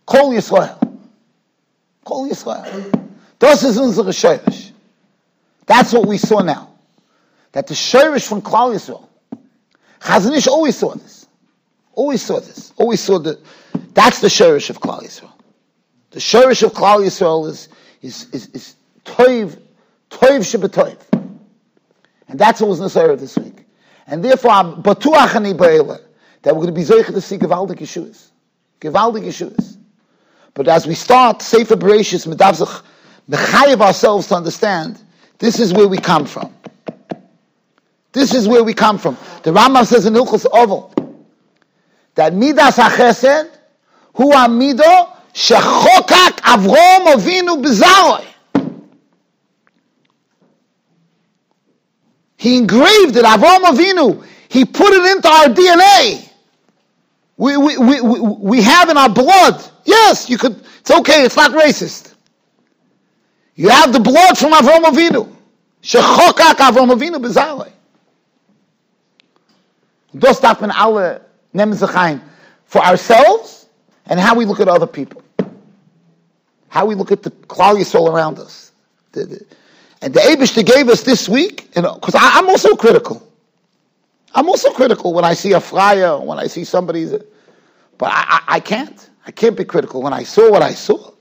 Kol 0.05 0.29
Yisrael. 0.29 0.99
Kol 2.05 2.29
Yisrael. 2.29 3.09
Das 3.39 3.63
ist 3.63 3.77
unsere 3.77 4.13
Sheirish. 4.13 4.73
That's 5.65 5.91
what 5.91 6.05
we 6.05 6.19
saw 6.19 6.41
now. 6.41 6.69
That 7.53 7.65
the 7.65 7.73
Sheirish 7.73 8.27
from 8.27 8.43
Klal 8.43 8.75
Yisrael. 8.75 9.08
Chazon 9.99 10.35
Ish 10.35 10.47
always 10.47 10.77
saw 10.77 10.93
this. 10.95 11.27
Always 11.93 12.21
saw 12.21 12.39
this. 12.39 12.73
Always 12.77 12.99
saw 12.99 13.19
that. 13.19 13.39
That's 13.93 14.21
the 14.21 14.27
Sheirish 14.27 14.69
of 14.69 14.79
Klal 14.79 15.01
Yisrael. 15.01 15.31
The 16.11 16.19
Sheirish 16.19 16.63
of 16.63 16.73
Klal 16.73 17.05
Yisrael 17.05 17.47
is, 17.47 17.69
is, 18.01 18.27
is, 18.31 18.47
is 18.47 18.75
Toiv, 19.05 19.59
Toiv 20.09 20.39
Shebetoiv. 20.39 20.97
And 22.27 22.39
that's 22.39 22.61
what 22.61 22.69
was 22.69 22.79
Nasara 22.79 23.19
this 23.19 23.37
week. 23.37 23.65
And 24.07 24.23
therefore, 24.23 24.51
I'm 24.51 24.83
Batuach 24.83 25.35
Ani 25.35 25.53
that 25.53 26.55
we're 26.55 26.65
going 26.65 26.67
to 26.67 26.71
be 26.71 26.83
Zeicha 26.83 27.13
to 27.13 27.21
see 27.21 27.37
Gevaldik 27.37 27.77
Yeshuas. 27.77 28.29
Gevaldik 28.79 29.23
Yeshuas. 29.23 29.77
But 30.53 30.67
as 30.67 30.87
we 30.87 30.95
start 30.95 31.41
Sefer 31.41 31.75
Bereshis, 31.75 32.27
Medavzach, 32.27 32.83
Mechayev 33.29 33.81
ourselves 33.81 34.27
to 34.27 34.35
understand, 34.35 34.99
this 35.37 35.59
is 35.59 35.73
where 35.73 35.87
we 35.87 35.97
come 35.97 36.25
from. 36.25 36.53
This 38.11 38.33
is 38.33 38.47
where 38.47 38.63
we 38.63 38.73
come 38.73 38.97
from. 38.97 39.17
The 39.43 39.51
Rambam 39.51 39.85
says 39.85 40.05
in 40.05 40.13
Hilchos 40.13 40.45
Avel, 40.45 40.93
that 42.15 42.33
Midas 42.33 42.77
HaChesed, 42.77 43.49
Hu 44.15 44.31
Amido, 44.31 45.15
Shechokak 45.33 46.41
Avrom 46.41 47.13
Avinu 47.13 47.63
Bezaroi. 47.63 48.25
He 52.37 52.57
engraved 52.57 53.17
it, 53.17 53.25
Avram 53.25 53.63
Avinu. 53.65 54.25
He 54.47 54.65
put 54.65 54.93
it 54.93 55.11
into 55.15 55.27
our 55.27 55.45
DNA. 55.47 56.29
We, 57.37 57.57
we, 57.57 57.77
we, 57.77 58.01
we, 58.01 58.19
we 58.19 58.61
have 58.61 58.89
in 58.89 58.97
our 58.97 59.09
blood. 59.09 59.63
Yes, 59.85 60.29
you 60.29 60.37
could, 60.37 60.61
it's 60.79 60.91
okay, 60.91 61.23
it's 61.25 61.35
not 61.35 61.51
racist. 61.51 62.15
You 63.55 63.69
have 63.69 63.93
the 63.93 63.99
blood 63.99 64.37
from 64.37 64.53
Avram 64.53 64.85
Avinu. 64.85 65.33
Shechokak 65.83 66.55
Avram 66.55 66.93
Avinu 66.93 67.15
bezalei. 67.23 67.71
Das 70.13 70.39
darf 70.39 70.61
man 70.61 70.71
alle 70.71 71.21
nehmen 71.53 71.73
sich 71.73 71.93
ein. 71.95 72.21
For 72.65 72.85
ourselves 72.85 73.67
and 74.05 74.19
how 74.19 74.35
we 74.35 74.45
look 74.45 74.59
at 74.59 74.67
other 74.67 74.87
people. 74.87 75.21
How 76.69 76.85
we 76.85 76.95
look 76.95 77.11
at 77.11 77.23
the 77.23 77.31
Klal 77.47 77.77
Yisrael 77.77 78.11
around 78.11 78.37
us. 78.39 78.71
The, 79.11 79.25
the, 79.25 79.45
and 80.01 80.13
the 80.13 80.63
gave 80.63 80.87
us 80.87 81.03
this 81.03 81.27
week, 81.27 81.69
you 81.75 81.81
know, 81.81 81.95
because 81.95 82.15
I'm 82.17 82.47
also 82.47 82.75
critical. 82.75 83.25
I'm 84.33 84.47
also 84.47 84.71
critical 84.71 85.13
when 85.13 85.25
I 85.25 85.33
see 85.33 85.53
a 85.53 85.59
flyer, 85.59 86.19
when 86.19 86.37
I 86.37 86.47
see 86.47 86.63
somebody's, 86.63 87.11
but 87.97 88.11
I, 88.11 88.23
I, 88.27 88.41
I 88.47 88.59
can't. 88.59 89.09
I 89.25 89.31
can't 89.31 89.57
be 89.57 89.65
critical. 89.65 90.01
When 90.01 90.13
I 90.13 90.23
saw 90.23 90.49
what 90.51 90.61
I 90.61 90.73
saw, 90.73 91.11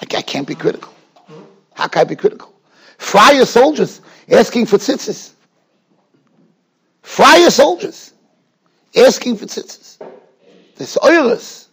I, 0.00 0.16
I 0.16 0.22
can't 0.22 0.46
be 0.46 0.54
critical. 0.54 0.92
How 1.74 1.88
can 1.88 2.00
I 2.00 2.04
be 2.04 2.16
critical? 2.16 2.52
Friar 2.98 3.46
soldiers 3.46 4.00
asking 4.30 4.66
for 4.66 4.78
tzitzis. 4.78 5.32
Friar 7.02 7.50
soldiers 7.50 8.12
asking 8.96 9.36
for 9.36 9.46
tzitzis. 9.46 9.98
This 10.76 10.96
oh, 11.00 11.08
oilers. 11.08 11.68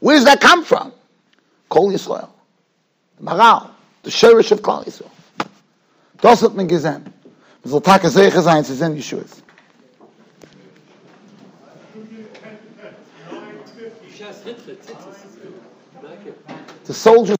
Where 0.00 0.16
does 0.16 0.24
that 0.24 0.40
come 0.40 0.64
from? 0.64 0.92
Kol 1.68 1.90
Yisrael. 1.92 2.28
Maral. 3.22 3.70
The 4.02 4.10
Sherish 4.10 4.50
of 4.52 4.62
Kol 4.62 4.84
Yisrael. 4.84 5.10
Das 6.20 6.42
hat 6.42 6.54
man 6.54 6.68
gesehen. 6.68 7.04
Man 7.62 7.70
soll 7.70 7.80
Tage 7.80 8.08
sicher 8.08 8.42
sein, 8.42 8.64
sie 8.64 8.74
sind 8.74 8.96
Yeshuas. 8.96 9.42
The 16.84 16.94
soldiers 16.94 17.39